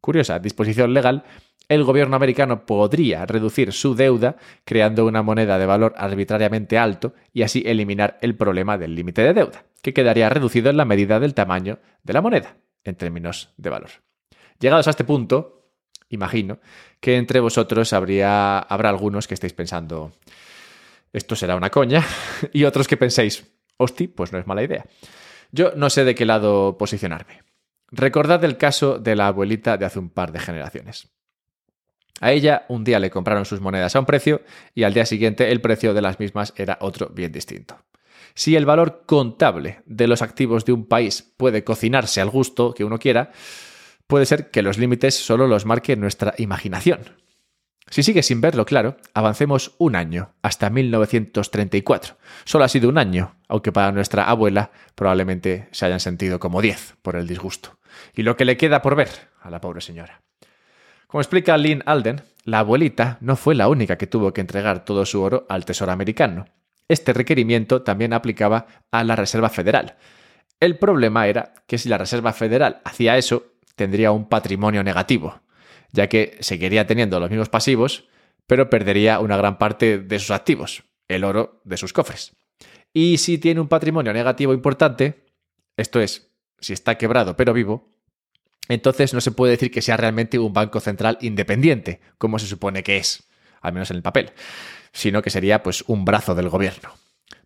curiosa 0.01 0.39
disposición 0.39 0.95
legal, 0.95 1.25
el 1.71 1.85
gobierno 1.85 2.17
americano 2.17 2.67
podría 2.67 3.25
reducir 3.27 3.73
su 3.73 3.95
deuda 3.95 4.37
creando 4.65 5.07
una 5.07 5.23
moneda 5.23 5.57
de 5.57 5.67
valor 5.67 5.95
arbitrariamente 5.97 6.77
alto 6.77 7.15
y 7.33 7.43
así 7.43 7.63
eliminar 7.65 8.19
el 8.23 8.35
problema 8.35 8.77
del 8.77 8.97
límite 8.97 9.23
de 9.23 9.33
deuda, 9.33 9.65
que 9.81 9.95
quedaría 9.95 10.29
reducido 10.29 10.69
en 10.69 10.77
la 10.77 10.85
medida 10.85 11.21
del 11.21 11.33
tamaño 11.33 11.79
de 12.03 12.13
la 12.13 12.23
moneda, 12.23 12.57
en 12.83 12.97
términos 12.97 13.55
de 13.57 13.71
valor. 13.71 13.91
Llegados 14.59 14.89
a 14.89 14.91
este 14.91 15.05
punto, 15.05 15.71
imagino 16.09 16.59
que 16.99 17.17
entre 17.17 17.39
vosotros 17.39 17.93
habrá 17.93 18.59
algunos 18.67 19.29
que 19.29 19.35
estéis 19.35 19.53
pensando, 19.53 20.11
esto 21.13 21.37
será 21.37 21.55
una 21.55 21.71
coña, 21.71 22.05
y 22.53 22.65
otros 22.65 22.89
que 22.89 22.97
penséis, 22.97 23.47
hosti, 23.77 24.09
pues 24.09 24.33
no 24.33 24.41
es 24.41 24.47
mala 24.49 24.65
idea. 24.65 24.85
Yo 25.53 25.71
no 25.77 25.89
sé 25.89 26.05
de 26.05 26.17
qué 26.17 26.27
lado 26.27 26.77
posicionarme. 26.77 27.45
Recordad 27.93 28.43
el 28.43 28.57
caso 28.57 28.99
de 28.99 29.15
la 29.15 29.29
abuelita 29.29 29.77
de 29.77 29.87
hace 29.87 30.01
un 30.01 30.11
par 30.11 30.33
de 30.33 30.41
generaciones. 30.41 31.13
A 32.21 32.33
ella 32.33 32.67
un 32.69 32.85
día 32.85 33.01
le 33.01 33.11
compraron 33.11 33.47
sus 33.47 33.61
monedas 33.61 33.97
a 33.97 34.01
un 34.01 34.07
precio 34.07 34.43
y 34.75 34.85
al 34.85 34.95
día 34.95 35.07
siguiente 35.07 35.51
el 35.51 35.61
precio 35.61 35.95
de 35.95 36.03
las 36.03 36.21
mismas 36.21 36.53
era 36.57 36.79
otro 36.81 37.09
bien 37.09 37.33
distinto. 37.33 37.79
Si 38.35 38.55
el 38.55 38.67
valor 38.67 39.03
contable 39.07 39.81
de 39.87 40.07
los 40.07 40.23
activos 40.23 40.65
de 40.65 40.73
un 40.73 40.87
país 40.87 41.33
puede 41.37 41.65
cocinarse 41.65 42.21
al 42.21 42.31
gusto 42.31 42.75
que 42.75 42.85
uno 42.85 42.99
quiera, 42.99 43.33
puede 44.07 44.27
ser 44.27 44.51
que 44.51 44.63
los 44.63 44.79
límites 44.79 45.15
solo 45.15 45.47
los 45.47 45.67
marque 45.67 45.97
nuestra 45.97 46.35
imaginación. 46.37 47.01
Si 47.89 48.05
sigue 48.05 48.23
sin 48.23 48.41
verlo 48.41 48.67
claro, 48.67 48.99
avancemos 49.15 49.75
un 49.79 49.97
año, 49.97 50.35
hasta 50.43 50.71
1934. 50.71 52.17
Solo 52.45 52.65
ha 52.65 52.69
sido 52.69 52.89
un 52.89 52.99
año, 52.99 53.35
aunque 53.49 53.73
para 53.73 53.91
nuestra 53.91 54.31
abuela 54.31 54.71
probablemente 54.95 55.69
se 55.73 55.87
hayan 55.87 55.99
sentido 55.99 56.39
como 56.39 56.63
diez 56.63 56.95
por 57.03 57.17
el 57.17 57.27
disgusto. 57.27 57.79
Y 58.15 58.23
lo 58.23 58.37
que 58.37 58.45
le 58.45 58.57
queda 58.57 58.81
por 58.81 58.95
ver 58.95 59.09
a 59.41 59.51
la 59.51 59.61
pobre 59.61 59.81
señora. 59.81 60.23
Como 61.11 61.23
explica 61.23 61.59
Lynn 61.59 61.83
Alden, 61.87 62.23
la 62.45 62.61
abuelita 62.61 63.19
no 63.21 63.35
fue 63.35 63.57
la 63.57 63.67
única 63.67 63.99
que 63.99 64.07
tuvo 64.07 64.33
que 64.33 64.41
entregar 64.41 64.85
todo 64.85 65.05
su 65.05 65.21
oro 65.21 65.45
al 65.49 65.65
Tesoro 65.65 65.91
americano. 65.91 66.47
Este 66.87 67.13
requerimiento 67.13 67.83
también 67.83 68.13
aplicaba 68.13 68.69
a 68.93 69.03
la 69.03 69.17
Reserva 69.17 69.49
Federal. 69.49 69.97
El 70.61 70.79
problema 70.79 71.27
era 71.27 71.53
que 71.67 71.79
si 71.79 71.89
la 71.89 71.99
Reserva 71.99 72.33
Federal 72.33 72.81
hacía 72.85 73.19
eso, 73.19 73.43
tendría 73.75 74.13
un 74.13 74.29
patrimonio 74.29 74.85
negativo, 74.85 75.41
ya 75.91 76.09
que 76.09 76.37
seguiría 76.39 76.87
teniendo 76.87 77.19
los 77.19 77.29
mismos 77.29 77.49
pasivos, 77.49 78.05
pero 78.47 78.71
perdería 78.71 79.19
una 79.19 79.37
gran 79.37 79.59
parte 79.59 79.99
de 79.99 80.19
sus 80.21 80.31
activos, 80.31 80.85
el 81.09 81.25
oro 81.25 81.61
de 81.65 81.77
sus 81.77 81.93
cofres. 81.93 82.37
Y 82.93 83.19
si 83.19 83.39
tiene 83.39 83.61
un 83.61 83.69
patrimonio 83.69 84.13
negativo 84.13 84.55
importante, 84.55 85.25
esto 85.77 86.01
es, 86.01 86.31
si 86.61 86.73
está 86.73 86.99
quebrado 86.99 87.37
pero 87.37 87.53
vivo, 87.53 87.90
entonces 88.69 89.15
no 89.15 89.21
se 89.21 89.33
puede 89.33 89.53
decir 89.53 89.71
que 89.71 89.83
sea 89.83 89.97
realmente 89.97 90.39
un 90.39 90.53
banco 90.53 90.81
central 90.81 91.19
independiente, 91.21 92.01
como 92.19 92.39
se 92.39 92.47
supone 92.47 92.83
que 92.83 92.99
es, 92.99 93.25
al 93.61 93.73
menos 93.73 93.91
en 93.91 93.97
el 93.97 94.03
papel, 94.03 94.33
sino 94.93 95.23
que 95.23 95.31
sería 95.31 95.63
pues 95.63 95.85
un 95.87 96.05
brazo 96.05 96.35
del 96.35 96.49
gobierno. 96.49 96.95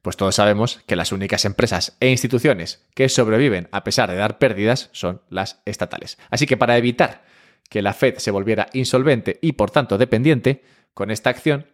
Pues 0.02 0.16
todos 0.16 0.34
sabemos 0.34 0.80
que 0.86 0.96
las 0.96 1.12
únicas 1.12 1.46
empresas 1.46 1.96
e 1.98 2.10
instituciones 2.10 2.84
que 2.94 3.08
sobreviven 3.08 3.68
a 3.72 3.84
pesar 3.84 4.10
de 4.10 4.16
dar 4.16 4.38
pérdidas 4.38 4.90
son 4.92 5.22
las 5.30 5.62
estatales. 5.64 6.18
Así 6.28 6.46
que 6.46 6.58
para 6.58 6.76
evitar 6.76 7.24
que 7.70 7.80
la 7.80 7.94
Fed 7.94 8.18
se 8.18 8.30
volviera 8.30 8.68
insolvente 8.74 9.38
y 9.40 9.52
por 9.52 9.70
tanto 9.70 9.96
dependiente, 9.96 10.62
con 10.92 11.10
esta 11.10 11.30
acción, 11.30 11.66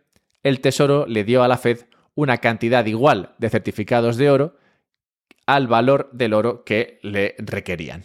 el 0.43 0.61
Tesoro 0.61 1.07
le 1.07 1.25
dio 1.25 1.43
a 1.43 1.49
la 1.49 1.59
Fed 1.59 1.87
una 2.15 2.39
cantidad 2.39 2.87
igual 2.87 3.35
de 3.39 3.51
certificados 3.51 4.17
de 4.17 4.31
oro 4.31 4.57
al 5.47 5.67
valor 5.67 6.09
del 6.13 6.35
oro 6.35 6.65
que 6.65 7.01
le 7.03 7.35
requerían. 7.39 8.05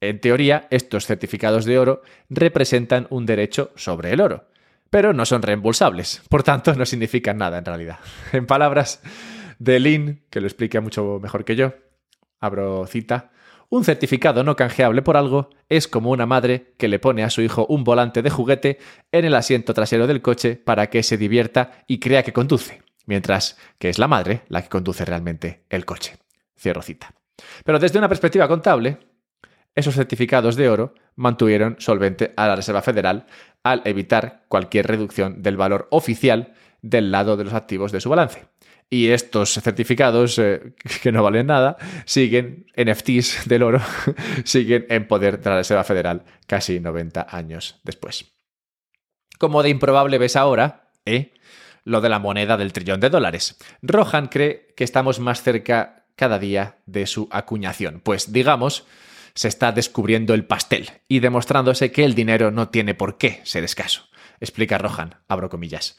En 0.00 0.20
teoría, 0.20 0.66
estos 0.70 1.06
certificados 1.06 1.64
de 1.64 1.78
oro 1.78 2.02
representan 2.28 3.06
un 3.10 3.24
derecho 3.24 3.72
sobre 3.76 4.12
el 4.12 4.20
oro, 4.20 4.48
pero 4.90 5.12
no 5.12 5.24
son 5.24 5.42
reembolsables, 5.42 6.22
por 6.28 6.42
tanto 6.42 6.74
no 6.74 6.84
significan 6.84 7.38
nada 7.38 7.58
en 7.58 7.64
realidad. 7.64 7.98
En 8.32 8.46
palabras 8.46 9.02
de 9.58 9.80
Lynn, 9.80 10.22
que 10.28 10.40
lo 10.40 10.46
explica 10.46 10.80
mucho 10.80 11.18
mejor 11.22 11.44
que 11.44 11.56
yo, 11.56 11.72
abro 12.40 12.86
cita, 12.86 13.30
un 13.68 13.84
certificado 13.84 14.44
no 14.44 14.54
canjeable 14.54 15.02
por 15.02 15.16
algo 15.16 15.50
es 15.68 15.88
como 15.88 16.10
una 16.10 16.26
madre 16.26 16.74
que 16.78 16.88
le 16.88 17.00
pone 17.00 17.24
a 17.24 17.30
su 17.30 17.42
hijo 17.42 17.66
un 17.68 17.82
volante 17.82 18.22
de 18.22 18.30
juguete 18.30 18.78
en 19.10 19.24
el 19.24 19.34
asiento 19.34 19.74
trasero 19.74 20.06
del 20.06 20.22
coche 20.22 20.56
para 20.56 20.88
que 20.88 21.02
se 21.02 21.16
divierta 21.16 21.82
y 21.88 21.98
crea 21.98 22.22
que 22.22 22.32
conduce, 22.32 22.82
mientras 23.06 23.56
que 23.78 23.88
es 23.88 23.98
la 23.98 24.06
madre 24.08 24.42
la 24.48 24.62
que 24.62 24.68
conduce 24.68 25.04
realmente 25.04 25.64
el 25.68 25.84
coche. 25.84 26.16
Cierro 26.56 26.82
cita. 26.82 27.12
Pero 27.64 27.78
desde 27.78 27.98
una 27.98 28.08
perspectiva 28.08 28.46
contable, 28.46 28.98
esos 29.76 29.94
certificados 29.94 30.56
de 30.56 30.68
oro 30.68 30.94
mantuvieron 31.14 31.76
solvente 31.78 32.32
a 32.36 32.48
la 32.48 32.56
Reserva 32.56 32.82
Federal 32.82 33.26
al 33.62 33.82
evitar 33.84 34.44
cualquier 34.48 34.86
reducción 34.86 35.42
del 35.42 35.56
valor 35.56 35.86
oficial 35.90 36.54
del 36.82 37.12
lado 37.12 37.36
de 37.36 37.44
los 37.44 37.52
activos 37.52 37.92
de 37.92 38.00
su 38.00 38.08
balance. 38.08 38.46
Y 38.88 39.08
estos 39.08 39.52
certificados, 39.54 40.38
eh, 40.38 40.74
que 41.02 41.12
no 41.12 41.22
valen 41.22 41.48
nada, 41.48 41.76
siguen, 42.04 42.66
NFTs 42.76 43.48
del 43.48 43.62
oro, 43.62 43.80
siguen 44.44 44.86
en 44.88 45.06
poder 45.06 45.40
de 45.40 45.50
la 45.50 45.56
Reserva 45.56 45.84
Federal 45.84 46.24
casi 46.46 46.80
90 46.80 47.26
años 47.30 47.80
después. 47.84 48.32
Como 49.38 49.62
de 49.62 49.68
improbable 49.68 50.18
ves 50.18 50.36
ahora, 50.36 50.90
¿eh? 51.04 51.34
Lo 51.84 52.00
de 52.00 52.08
la 52.08 52.18
moneda 52.18 52.56
del 52.56 52.72
trillón 52.72 53.00
de 53.00 53.10
dólares. 53.10 53.58
Rohan 53.82 54.28
cree 54.28 54.72
que 54.76 54.84
estamos 54.84 55.20
más 55.20 55.42
cerca 55.42 56.06
cada 56.16 56.38
día 56.38 56.78
de 56.86 57.06
su 57.06 57.28
acuñación. 57.30 58.00
Pues 58.02 58.32
digamos, 58.32 58.86
se 59.36 59.48
está 59.48 59.70
descubriendo 59.70 60.34
el 60.34 60.46
pastel 60.46 60.90
y 61.06 61.20
demostrándose 61.20 61.92
que 61.92 62.04
el 62.04 62.14
dinero 62.14 62.50
no 62.50 62.70
tiene 62.70 62.94
por 62.94 63.18
qué 63.18 63.40
ser 63.44 63.62
escaso. 63.62 64.08
Explica 64.40 64.78
Rohan, 64.78 65.14
abro 65.28 65.48
comillas. 65.48 65.98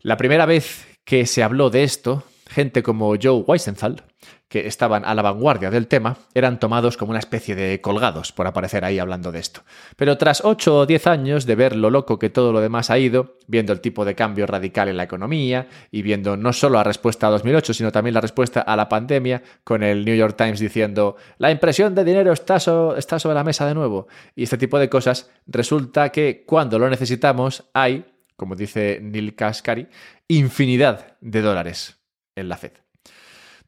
La 0.00 0.16
primera 0.16 0.46
vez 0.46 0.86
que 1.04 1.26
se 1.26 1.42
habló 1.42 1.70
de 1.70 1.82
esto, 1.82 2.24
gente 2.48 2.82
como 2.82 3.14
Joe 3.20 3.44
Weisenthal, 3.46 4.04
que 4.52 4.66
estaban 4.66 5.06
a 5.06 5.14
la 5.14 5.22
vanguardia 5.22 5.70
del 5.70 5.86
tema, 5.86 6.18
eran 6.34 6.60
tomados 6.60 6.98
como 6.98 7.08
una 7.08 7.20
especie 7.20 7.54
de 7.54 7.80
colgados 7.80 8.32
por 8.32 8.46
aparecer 8.46 8.84
ahí 8.84 8.98
hablando 8.98 9.32
de 9.32 9.38
esto. 9.38 9.62
Pero 9.96 10.18
tras 10.18 10.44
8 10.44 10.80
o 10.80 10.84
10 10.84 11.06
años 11.06 11.46
de 11.46 11.54
ver 11.54 11.74
lo 11.74 11.88
loco 11.88 12.18
que 12.18 12.28
todo 12.28 12.52
lo 12.52 12.60
demás 12.60 12.90
ha 12.90 12.98
ido, 12.98 13.38
viendo 13.46 13.72
el 13.72 13.80
tipo 13.80 14.04
de 14.04 14.14
cambio 14.14 14.46
radical 14.46 14.88
en 14.88 14.98
la 14.98 15.04
economía 15.04 15.68
y 15.90 16.02
viendo 16.02 16.36
no 16.36 16.52
solo 16.52 16.74
la 16.74 16.84
respuesta 16.84 17.28
a 17.28 17.30
2008, 17.30 17.72
sino 17.72 17.92
también 17.92 18.12
la 18.12 18.20
respuesta 18.20 18.60
a 18.60 18.76
la 18.76 18.90
pandemia, 18.90 19.42
con 19.64 19.82
el 19.82 20.04
New 20.04 20.14
York 20.14 20.36
Times 20.36 20.60
diciendo 20.60 21.16
la 21.38 21.50
impresión 21.50 21.94
de 21.94 22.04
dinero 22.04 22.34
está, 22.34 22.56
está 22.56 23.18
sobre 23.18 23.34
la 23.34 23.44
mesa 23.44 23.66
de 23.66 23.74
nuevo, 23.74 24.06
y 24.36 24.42
este 24.42 24.58
tipo 24.58 24.78
de 24.78 24.90
cosas, 24.90 25.30
resulta 25.46 26.10
que 26.10 26.44
cuando 26.46 26.78
lo 26.78 26.90
necesitamos 26.90 27.64
hay 27.72 28.04
como 28.36 28.56
dice 28.56 28.98
Neil 29.00 29.36
Kaskari, 29.36 29.86
infinidad 30.26 31.16
de 31.20 31.42
dólares 31.42 32.02
en 32.34 32.48
la 32.48 32.56
Fed. 32.56 32.81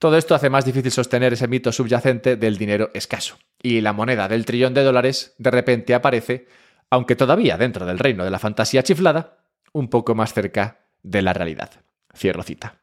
Todo 0.05 0.19
esto 0.19 0.35
hace 0.35 0.51
más 0.51 0.67
difícil 0.67 0.93
sostener 0.93 1.33
ese 1.33 1.49
mito 1.49 1.73
subyacente 1.73 2.37
del 2.37 2.59
dinero 2.59 2.91
escaso. 2.93 3.39
Y 3.63 3.81
la 3.81 3.95
moneda 3.95 4.29
del 4.29 4.45
trillón 4.45 4.75
de 4.75 4.85
dólares 4.85 5.35
de 5.39 5.51
repente 5.51 5.95
aparece, 5.95 6.47
aunque 6.91 7.17
todavía 7.17 7.57
dentro 7.57 7.87
del 7.87 7.99
reino 7.99 8.23
de 8.23 8.31
la 8.31 8.39
fantasía 8.39 8.83
chiflada, 8.83 9.47
un 9.73 9.89
poco 9.89 10.15
más 10.15 10.35
cerca 10.35 10.91
de 11.03 11.23
la 11.23 11.33
realidad. 11.33 11.71
Cierro 12.15 12.43
cita. 12.43 12.83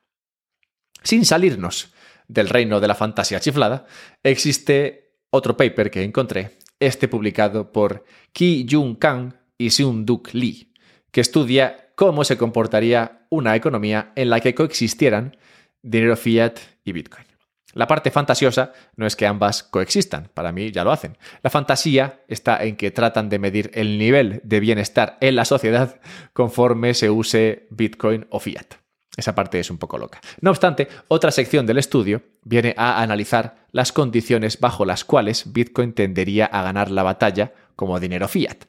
Sin 1.04 1.24
salirnos 1.24 1.94
del 2.28 2.50
reino 2.50 2.80
de 2.80 2.88
la 2.88 2.96
fantasía 2.96 3.40
chiflada, 3.40 3.86
existe 4.24 5.20
otro 5.30 5.56
paper 5.56 5.92
que 5.92 6.02
encontré, 6.02 6.58
este 6.80 7.08
publicado 7.08 7.72
por 7.72 8.04
Ki 8.34 8.66
Jung 8.68 8.98
Kang 8.98 9.36
y 9.60 9.70
Seung 9.70 10.06
Duk 10.06 10.34
Lee, 10.34 10.74
que 11.12 11.22
estudia 11.22 11.92
cómo 11.94 12.24
se 12.24 12.40
comportaría 12.40 13.28
una 13.30 13.56
economía 13.56 14.12
en 14.16 14.32
la 14.32 14.40
que 14.40 14.56
coexistieran 14.56 15.38
dinero 15.84 16.18
fiat 16.18 16.71
y 16.84 16.92
Bitcoin. 16.92 17.26
La 17.74 17.88
parte 17.88 18.12
fantasiosa 18.12 18.74
no 18.98 19.06
es 19.06 19.16
que 19.16 19.26
ambas 19.26 19.64
coexistan, 19.64 20.30
para 20.34 20.52
mí 20.52 20.72
ya 20.72 20.84
lo 20.84 20.92
hacen. 20.92 21.18
La 21.42 21.50
fantasía 21.50 22.22
está 22.28 22.64
en 22.64 22.76
que 22.76 22.92
tratan 22.92 23.30
de 23.30 23.40
medir 23.40 23.72
el 23.74 23.98
nivel 23.98 24.42
de 24.44 24.60
bienestar 24.60 25.18
en 25.22 25.36
la 25.36 25.46
sociedad 25.46 26.02
conforme 26.34 26.94
se 26.94 27.10
use 27.10 27.68
Bitcoin 27.70 28.28
o 28.30 28.40
fiat. 28.40 28.76
Esa 29.16 29.36
parte 29.36 29.60
es 29.60 29.70
un 29.70 29.78
poco 29.78 29.98
loca. 29.98 30.22
No 30.40 30.52
obstante, 30.52 30.88
otra 31.08 31.32
sección 31.32 31.66
del 31.66 31.78
estudio 31.78 32.24
viene 32.44 32.74
a 32.78 33.02
analizar 33.02 33.68
las 33.72 33.92
condiciones 33.92 34.60
bajo 34.60 34.86
las 34.86 35.04
cuales 35.04 35.52
Bitcoin 35.52 35.94
tendería 35.94 36.46
a 36.46 36.64
ganar 36.64 36.90
la 36.90 37.04
batalla 37.04 37.54
como 37.76 38.00
dinero 38.00 38.28
fiat. 38.28 38.66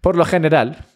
Por 0.00 0.16
lo 0.16 0.24
general, 0.24 0.86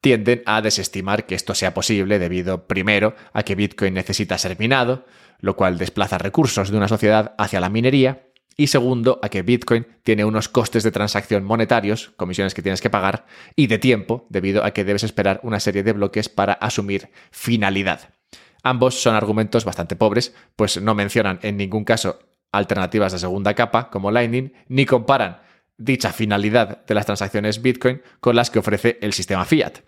tienden 0.00 0.42
a 0.46 0.62
desestimar 0.62 1.26
que 1.26 1.34
esto 1.34 1.54
sea 1.54 1.74
posible 1.74 2.18
debido, 2.18 2.66
primero, 2.66 3.16
a 3.32 3.42
que 3.42 3.54
Bitcoin 3.54 3.94
necesita 3.94 4.38
ser 4.38 4.58
minado, 4.58 5.04
lo 5.44 5.56
cual 5.56 5.76
desplaza 5.76 6.16
recursos 6.16 6.70
de 6.70 6.76
una 6.78 6.88
sociedad 6.88 7.34
hacia 7.36 7.60
la 7.60 7.68
minería, 7.68 8.30
y 8.56 8.68
segundo, 8.68 9.20
a 9.22 9.28
que 9.28 9.42
Bitcoin 9.42 9.86
tiene 10.02 10.24
unos 10.24 10.48
costes 10.48 10.84
de 10.84 10.90
transacción 10.90 11.44
monetarios, 11.44 12.12
comisiones 12.16 12.54
que 12.54 12.62
tienes 12.62 12.80
que 12.80 12.88
pagar, 12.88 13.26
y 13.54 13.66
de 13.66 13.78
tiempo, 13.78 14.26
debido 14.30 14.64
a 14.64 14.70
que 14.70 14.84
debes 14.84 15.02
esperar 15.02 15.40
una 15.42 15.60
serie 15.60 15.82
de 15.82 15.92
bloques 15.92 16.30
para 16.30 16.54
asumir 16.54 17.10
finalidad. 17.30 18.14
Ambos 18.62 19.02
son 19.02 19.16
argumentos 19.16 19.66
bastante 19.66 19.96
pobres, 19.96 20.34
pues 20.56 20.80
no 20.80 20.94
mencionan 20.94 21.40
en 21.42 21.58
ningún 21.58 21.84
caso 21.84 22.20
alternativas 22.50 23.12
de 23.12 23.18
segunda 23.18 23.52
capa 23.52 23.90
como 23.90 24.10
Lightning, 24.10 24.54
ni 24.68 24.86
comparan 24.86 25.42
dicha 25.76 26.10
finalidad 26.12 26.86
de 26.86 26.94
las 26.94 27.04
transacciones 27.04 27.60
Bitcoin 27.60 28.00
con 28.20 28.34
las 28.34 28.48
que 28.48 28.60
ofrece 28.60 28.98
el 29.02 29.12
sistema 29.12 29.44
fiat. 29.44 29.80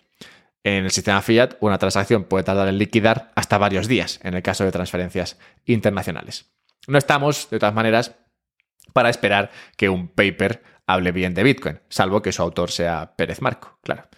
En 0.67 0.83
el 0.83 0.91
sistema 0.91 1.21
fiat, 1.21 1.55
una 1.61 1.77
transacción 1.77 2.25
puede 2.25 2.43
tardar 2.43 2.67
en 2.67 2.77
liquidar 2.77 3.31
hasta 3.35 3.57
varios 3.57 3.87
días 3.87 4.19
en 4.21 4.33
el 4.33 4.43
caso 4.43 4.65
de 4.65 4.71
transferencias 4.73 5.39
internacionales. 5.63 6.51
No 6.87 6.97
estamos, 6.97 7.49
de 7.49 7.57
todas 7.57 7.73
maneras, 7.73 8.17
para 8.91 9.09
esperar 9.09 9.49
que 9.77 9.87
un 9.87 10.09
paper 10.09 10.61
hable 10.85 11.13
bien 11.13 11.33
de 11.33 11.43
Bitcoin, 11.43 11.79
salvo 11.87 12.21
que 12.21 12.33
su 12.33 12.41
autor 12.41 12.69
sea 12.69 13.15
Pérez 13.15 13.41
Marco, 13.41 13.79
claro. 13.81 14.09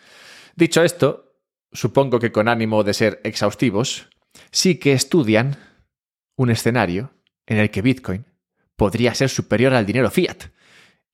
Dicho 0.55 0.81
esto, 0.81 1.35
supongo 1.71 2.17
que 2.17 2.31
con 2.31 2.47
ánimo 2.47 2.83
de 2.83 2.95
ser 2.95 3.21
exhaustivos, 3.23 4.09
sí 4.49 4.79
que 4.79 4.93
estudian 4.93 5.55
un 6.35 6.49
escenario 6.49 7.13
en 7.45 7.59
el 7.59 7.69
que 7.69 7.83
Bitcoin 7.83 8.25
podría 8.75 9.13
ser 9.13 9.29
superior 9.29 9.75
al 9.75 9.85
dinero 9.85 10.09
fiat. 10.09 10.45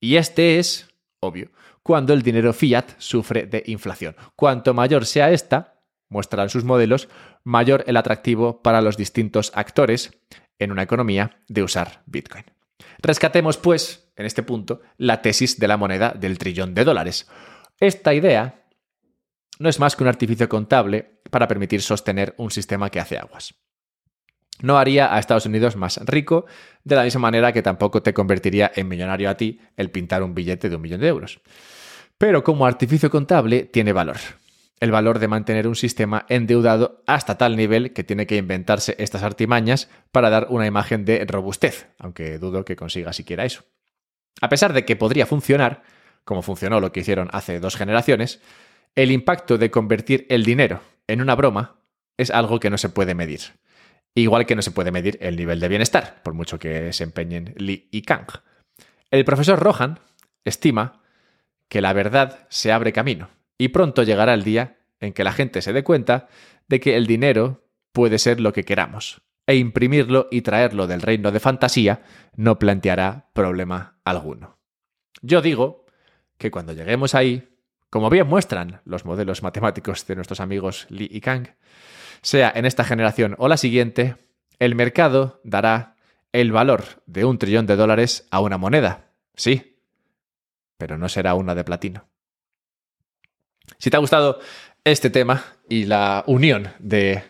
Y 0.00 0.16
este 0.16 0.58
es, 0.58 0.88
obvio, 1.20 1.50
cuando 1.86 2.12
el 2.12 2.22
dinero 2.22 2.52
fiat 2.52 2.98
sufre 2.98 3.46
de 3.46 3.62
inflación. 3.66 4.16
Cuanto 4.34 4.74
mayor 4.74 5.06
sea 5.06 5.30
esta, 5.30 5.78
muestran 6.08 6.48
sus 6.50 6.64
modelos, 6.64 7.08
mayor 7.44 7.84
el 7.86 7.96
atractivo 7.96 8.60
para 8.60 8.80
los 8.80 8.96
distintos 8.96 9.52
actores 9.54 10.18
en 10.58 10.72
una 10.72 10.82
economía 10.82 11.44
de 11.46 11.62
usar 11.62 12.02
Bitcoin. 12.06 12.42
Rescatemos, 12.98 13.56
pues, 13.56 14.10
en 14.16 14.26
este 14.26 14.42
punto, 14.42 14.80
la 14.96 15.22
tesis 15.22 15.60
de 15.60 15.68
la 15.68 15.76
moneda 15.76 16.10
del 16.10 16.38
trillón 16.38 16.74
de 16.74 16.82
dólares. 16.82 17.28
Esta 17.78 18.14
idea 18.14 18.66
no 19.60 19.68
es 19.68 19.78
más 19.78 19.94
que 19.94 20.02
un 20.02 20.08
artificio 20.08 20.48
contable 20.48 21.20
para 21.30 21.46
permitir 21.46 21.82
sostener 21.82 22.34
un 22.36 22.50
sistema 22.50 22.90
que 22.90 22.98
hace 22.98 23.16
aguas. 23.16 23.54
No 24.62 24.78
haría 24.78 25.14
a 25.14 25.18
Estados 25.18 25.46
Unidos 25.46 25.76
más 25.76 26.00
rico, 26.04 26.46
de 26.84 26.96
la 26.96 27.04
misma 27.04 27.20
manera 27.20 27.52
que 27.52 27.62
tampoco 27.62 28.02
te 28.02 28.14
convertiría 28.14 28.72
en 28.74 28.88
millonario 28.88 29.28
a 29.28 29.36
ti 29.36 29.60
el 29.76 29.90
pintar 29.90 30.22
un 30.22 30.34
billete 30.34 30.68
de 30.68 30.76
un 30.76 30.82
millón 30.82 31.00
de 31.00 31.08
euros. 31.08 31.40
Pero 32.18 32.42
como 32.42 32.66
artificio 32.66 33.10
contable 33.10 33.64
tiene 33.64 33.92
valor. 33.92 34.16
El 34.78 34.90
valor 34.90 35.18
de 35.18 35.28
mantener 35.28 35.66
un 35.68 35.74
sistema 35.74 36.26
endeudado 36.28 37.02
hasta 37.06 37.38
tal 37.38 37.56
nivel 37.56 37.92
que 37.92 38.04
tiene 38.04 38.26
que 38.26 38.36
inventarse 38.36 38.94
estas 38.98 39.22
artimañas 39.22 39.88
para 40.12 40.30
dar 40.30 40.48
una 40.50 40.66
imagen 40.66 41.04
de 41.04 41.24
robustez, 41.26 41.88
aunque 41.98 42.38
dudo 42.38 42.64
que 42.64 42.76
consiga 42.76 43.12
siquiera 43.12 43.44
eso. 43.44 43.64
A 44.40 44.48
pesar 44.48 44.72
de 44.74 44.84
que 44.84 44.96
podría 44.96 45.26
funcionar, 45.26 45.82
como 46.24 46.42
funcionó 46.42 46.80
lo 46.80 46.92
que 46.92 47.00
hicieron 47.00 47.28
hace 47.32 47.58
dos 47.58 47.76
generaciones, 47.76 48.40
el 48.94 49.12
impacto 49.12 49.56
de 49.58 49.70
convertir 49.70 50.26
el 50.28 50.44
dinero 50.44 50.80
en 51.06 51.20
una 51.20 51.34
broma 51.34 51.76
es 52.18 52.30
algo 52.30 52.60
que 52.60 52.70
no 52.70 52.78
se 52.78 52.88
puede 52.88 53.14
medir. 53.14 53.40
Igual 54.16 54.46
que 54.46 54.56
no 54.56 54.62
se 54.62 54.70
puede 54.70 54.90
medir 54.90 55.18
el 55.20 55.36
nivel 55.36 55.60
de 55.60 55.68
bienestar, 55.68 56.22
por 56.22 56.32
mucho 56.32 56.58
que 56.58 56.90
se 56.94 57.04
empeñen 57.04 57.52
Lee 57.58 57.86
y 57.90 58.00
Kang. 58.00 58.26
El 59.10 59.26
profesor 59.26 59.58
Rohan 59.58 60.00
estima 60.42 61.02
que 61.68 61.82
la 61.82 61.92
verdad 61.92 62.46
se 62.48 62.72
abre 62.72 62.94
camino 62.94 63.28
y 63.58 63.68
pronto 63.68 64.04
llegará 64.04 64.32
el 64.32 64.42
día 64.42 64.78
en 65.00 65.12
que 65.12 65.22
la 65.22 65.32
gente 65.32 65.60
se 65.60 65.74
dé 65.74 65.84
cuenta 65.84 66.28
de 66.66 66.80
que 66.80 66.96
el 66.96 67.06
dinero 67.06 67.68
puede 67.92 68.18
ser 68.18 68.40
lo 68.40 68.54
que 68.54 68.64
queramos, 68.64 69.20
e 69.46 69.56
imprimirlo 69.56 70.28
y 70.30 70.40
traerlo 70.40 70.86
del 70.86 71.02
reino 71.02 71.30
de 71.30 71.40
fantasía 71.40 72.02
no 72.36 72.58
planteará 72.58 73.28
problema 73.34 73.98
alguno. 74.02 74.58
Yo 75.20 75.42
digo 75.42 75.84
que 76.38 76.50
cuando 76.50 76.72
lleguemos 76.72 77.14
ahí, 77.14 77.50
como 77.90 78.08
bien 78.08 78.26
muestran 78.28 78.80
los 78.86 79.04
modelos 79.04 79.42
matemáticos 79.42 80.06
de 80.06 80.16
nuestros 80.16 80.40
amigos 80.40 80.86
Lee 80.88 81.10
y 81.10 81.20
Kang, 81.20 81.48
sea 82.26 82.52
en 82.52 82.66
esta 82.66 82.82
generación 82.82 83.36
o 83.38 83.46
la 83.46 83.56
siguiente, 83.56 84.16
el 84.58 84.74
mercado 84.74 85.40
dará 85.44 85.94
el 86.32 86.50
valor 86.50 87.00
de 87.06 87.24
un 87.24 87.38
trillón 87.38 87.66
de 87.66 87.76
dólares 87.76 88.26
a 88.32 88.40
una 88.40 88.58
moneda. 88.58 89.12
Sí, 89.36 89.78
pero 90.76 90.98
no 90.98 91.08
será 91.08 91.34
una 91.34 91.54
de 91.54 91.62
platino. 91.62 92.08
Si 93.78 93.90
te 93.90 93.96
ha 93.96 94.00
gustado 94.00 94.40
este 94.82 95.08
tema 95.08 95.44
y 95.68 95.84
la 95.84 96.24
unión 96.26 96.72
de 96.80 97.22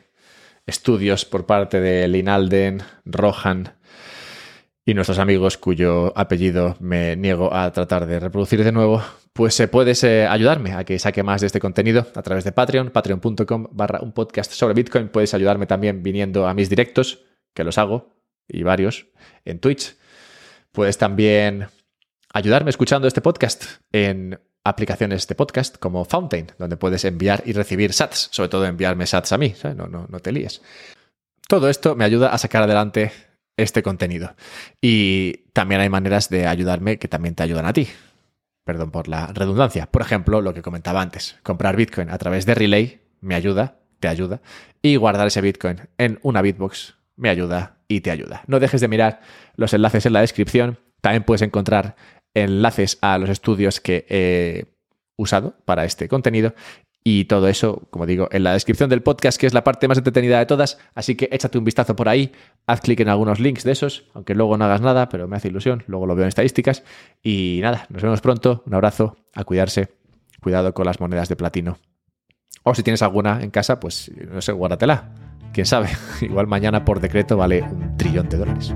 estudios 0.65 1.27
por 1.27 1.45
parte 1.45 1.79
de 1.79 2.09
Linalden, 2.09 2.83
Rohan 3.05 3.76
y 4.89 4.95
nuestros 4.95 5.19
amigos 5.19 5.59
cuyo 5.59 6.17
apellido 6.17 6.77
me 6.79 7.17
niego 7.17 7.53
a 7.53 7.73
tratar 7.73 8.07
de 8.07 8.21
reproducir 8.21 8.63
de 8.63 8.71
nuevo, 8.71 9.03
pues 9.33 9.61
puedes 9.71 10.05
eh, 10.05 10.29
ayudarme 10.29 10.75
a 10.75 10.85
que 10.85 10.97
saque 11.01 11.25
más 11.25 11.41
de 11.41 11.49
este 11.49 11.59
contenido 11.59 12.07
a 12.15 12.23
través 12.23 12.45
de 12.45 12.53
Patreon, 12.53 12.91
patreon.com 12.91 13.67
barra 13.73 13.99
un 14.01 14.13
podcast 14.13 14.53
sobre 14.53 14.75
Bitcoin. 14.75 15.09
Puedes 15.09 15.35
ayudarme 15.35 15.67
también 15.67 16.05
viniendo 16.05 16.47
a 16.47 16.55
mis 16.55 16.71
directos, 16.71 17.25
que 17.53 17.65
los 17.65 17.79
hago, 17.79 18.15
y 18.47 18.63
varios, 18.63 19.09
en 19.45 19.59
Twitch. 19.59 19.97
Puedes 20.71 20.99
también 20.99 21.67
ayudarme 22.33 22.71
escuchando 22.71 23.09
este 23.09 23.21
podcast 23.21 23.65
en 23.91 24.39
aplicaciones 24.63 25.27
de 25.27 25.35
podcast 25.35 25.79
como 25.79 26.05
Fountain, 26.05 26.53
donde 26.59 26.77
puedes 26.77 27.05
enviar 27.05 27.43
y 27.45 27.55
recibir 27.55 27.93
sats, 27.93 28.29
sobre 28.31 28.51
todo 28.51 28.65
enviarme 28.65 29.07
sats 29.07 29.33
a 29.33 29.39
mí, 29.39 29.53
No, 29.75 29.89
no, 29.89 30.07
no 30.09 30.21
te 30.21 30.31
líes. 30.31 30.63
Todo 31.49 31.69
esto 31.69 31.97
me 31.97 32.05
ayuda 32.05 32.33
a 32.33 32.39
sacar 32.39 32.63
adelante 32.63 33.11
este 33.57 33.83
contenido. 33.83 34.35
Y 34.81 35.45
también 35.53 35.81
hay 35.81 35.89
maneras 35.89 36.29
de 36.29 36.47
ayudarme 36.47 36.99
que 36.99 37.09
también 37.09 37.35
te 37.35 37.43
ayudan 37.43 37.67
a 37.67 37.73
ti. 37.73 37.89
Perdón 38.65 38.91
por 38.91 39.09
la 39.09 39.29
redundancia. 39.29 39.87
Por 39.87 40.03
ejemplo, 40.03 40.41
lo 40.41 40.53
que 40.53 40.63
comentaba 40.63 41.01
antes, 41.01 41.39
comprar 41.43 41.77
Bitcoin 41.77 42.11
a 42.11 42.19
través 42.19 42.47
de 42.47 42.55
Relay 42.55 43.01
me 43.21 43.35
ayuda, 43.35 43.79
te 44.01 44.09
ayuda, 44.09 44.43
y 44.83 44.97
guardar 44.97 45.29
ese 45.29 45.41
Bitcoin 45.41 45.89
en 45.99 46.19
una 46.23 46.43
Bitbox 46.43 46.97
me 47.17 47.31
ayuda 47.31 47.79
y 47.89 48.01
te 48.01 48.11
ayuda. 48.11 48.43
No 48.47 48.61
dejes 48.61 48.81
de 48.81 48.89
mirar 48.89 49.21
los 49.55 49.73
enlaces 49.73 50.05
en 50.07 50.13
la 50.13 50.21
descripción. 50.21 50.79
También 51.01 51.25
puedes 51.25 51.43
encontrar 51.43 51.97
enlaces 52.35 52.99
a 53.01 53.19
los 53.19 53.31
estudios 53.31 53.81
que 53.81 54.05
he 54.09 54.67
usado 55.17 55.57
para 55.65 55.85
este 55.85 56.09
contenido 56.09 56.55
y 57.09 57.27
todo 57.27 57.47
eso, 57.47 57.87
como 57.91 58.05
digo, 58.05 58.29
en 58.33 58.43
la 58.43 58.53
descripción 58.53 58.91
del 58.91 59.01
podcast, 59.01 59.39
que 59.39 59.47
es 59.47 59.55
la 59.55 59.63
parte 59.63 59.87
más 59.87 59.97
entretenida 59.97 60.41
de 60.41 60.47
todas. 60.47 60.77
Así 60.93 61.15
que 61.15 61.29
échate 61.31 61.57
un 61.57 61.63
vistazo 61.63 61.95
por 61.95 62.09
ahí, 62.09 62.33
haz 62.67 62.81
clic 62.81 62.99
en 62.99 63.09
algunos 63.09 63.39
links 63.39 63.63
de 63.63 63.71
esos, 63.71 64.07
aunque 64.13 64.35
luego 64.35 64.59
no 64.59 64.65
hagas 64.65 64.81
nada, 64.81 65.09
pero 65.09 65.29
me 65.29 65.37
hace 65.37 65.47
ilusión, 65.47 65.85
luego 65.87 66.07
lo 66.07 66.17
veo 66.17 66.25
en 66.25 66.31
estadísticas. 66.31 66.83
Y 67.23 67.61
nada, 67.63 67.87
nos 67.91 68.03
vemos 68.03 68.21
pronto, 68.21 68.65
un 68.67 68.75
abrazo, 68.75 69.19
a 69.35 69.45
cuidarse, 69.45 69.91
cuidado 70.43 70.75
con 70.75 70.85
las 70.85 70.99
monedas 70.99 71.29
de 71.29 71.37
platino. 71.37 71.79
O 72.65 72.75
si 72.75 72.83
tienes 72.83 73.03
alguna 73.03 73.41
en 73.41 73.51
casa, 73.53 73.79
pues 73.79 74.11
no 74.29 74.43
sé, 74.43 74.51
guárdatela. 74.51 75.13
Quién 75.53 75.67
sabe, 75.67 75.91
igual 76.23 76.49
mañana 76.49 76.85
por 76.85 76.99
decreto 76.99 77.37
vale 77.37 77.63
un 77.63 77.97
trillón 77.97 78.29
de 78.29 78.37
dólares. 78.37 78.75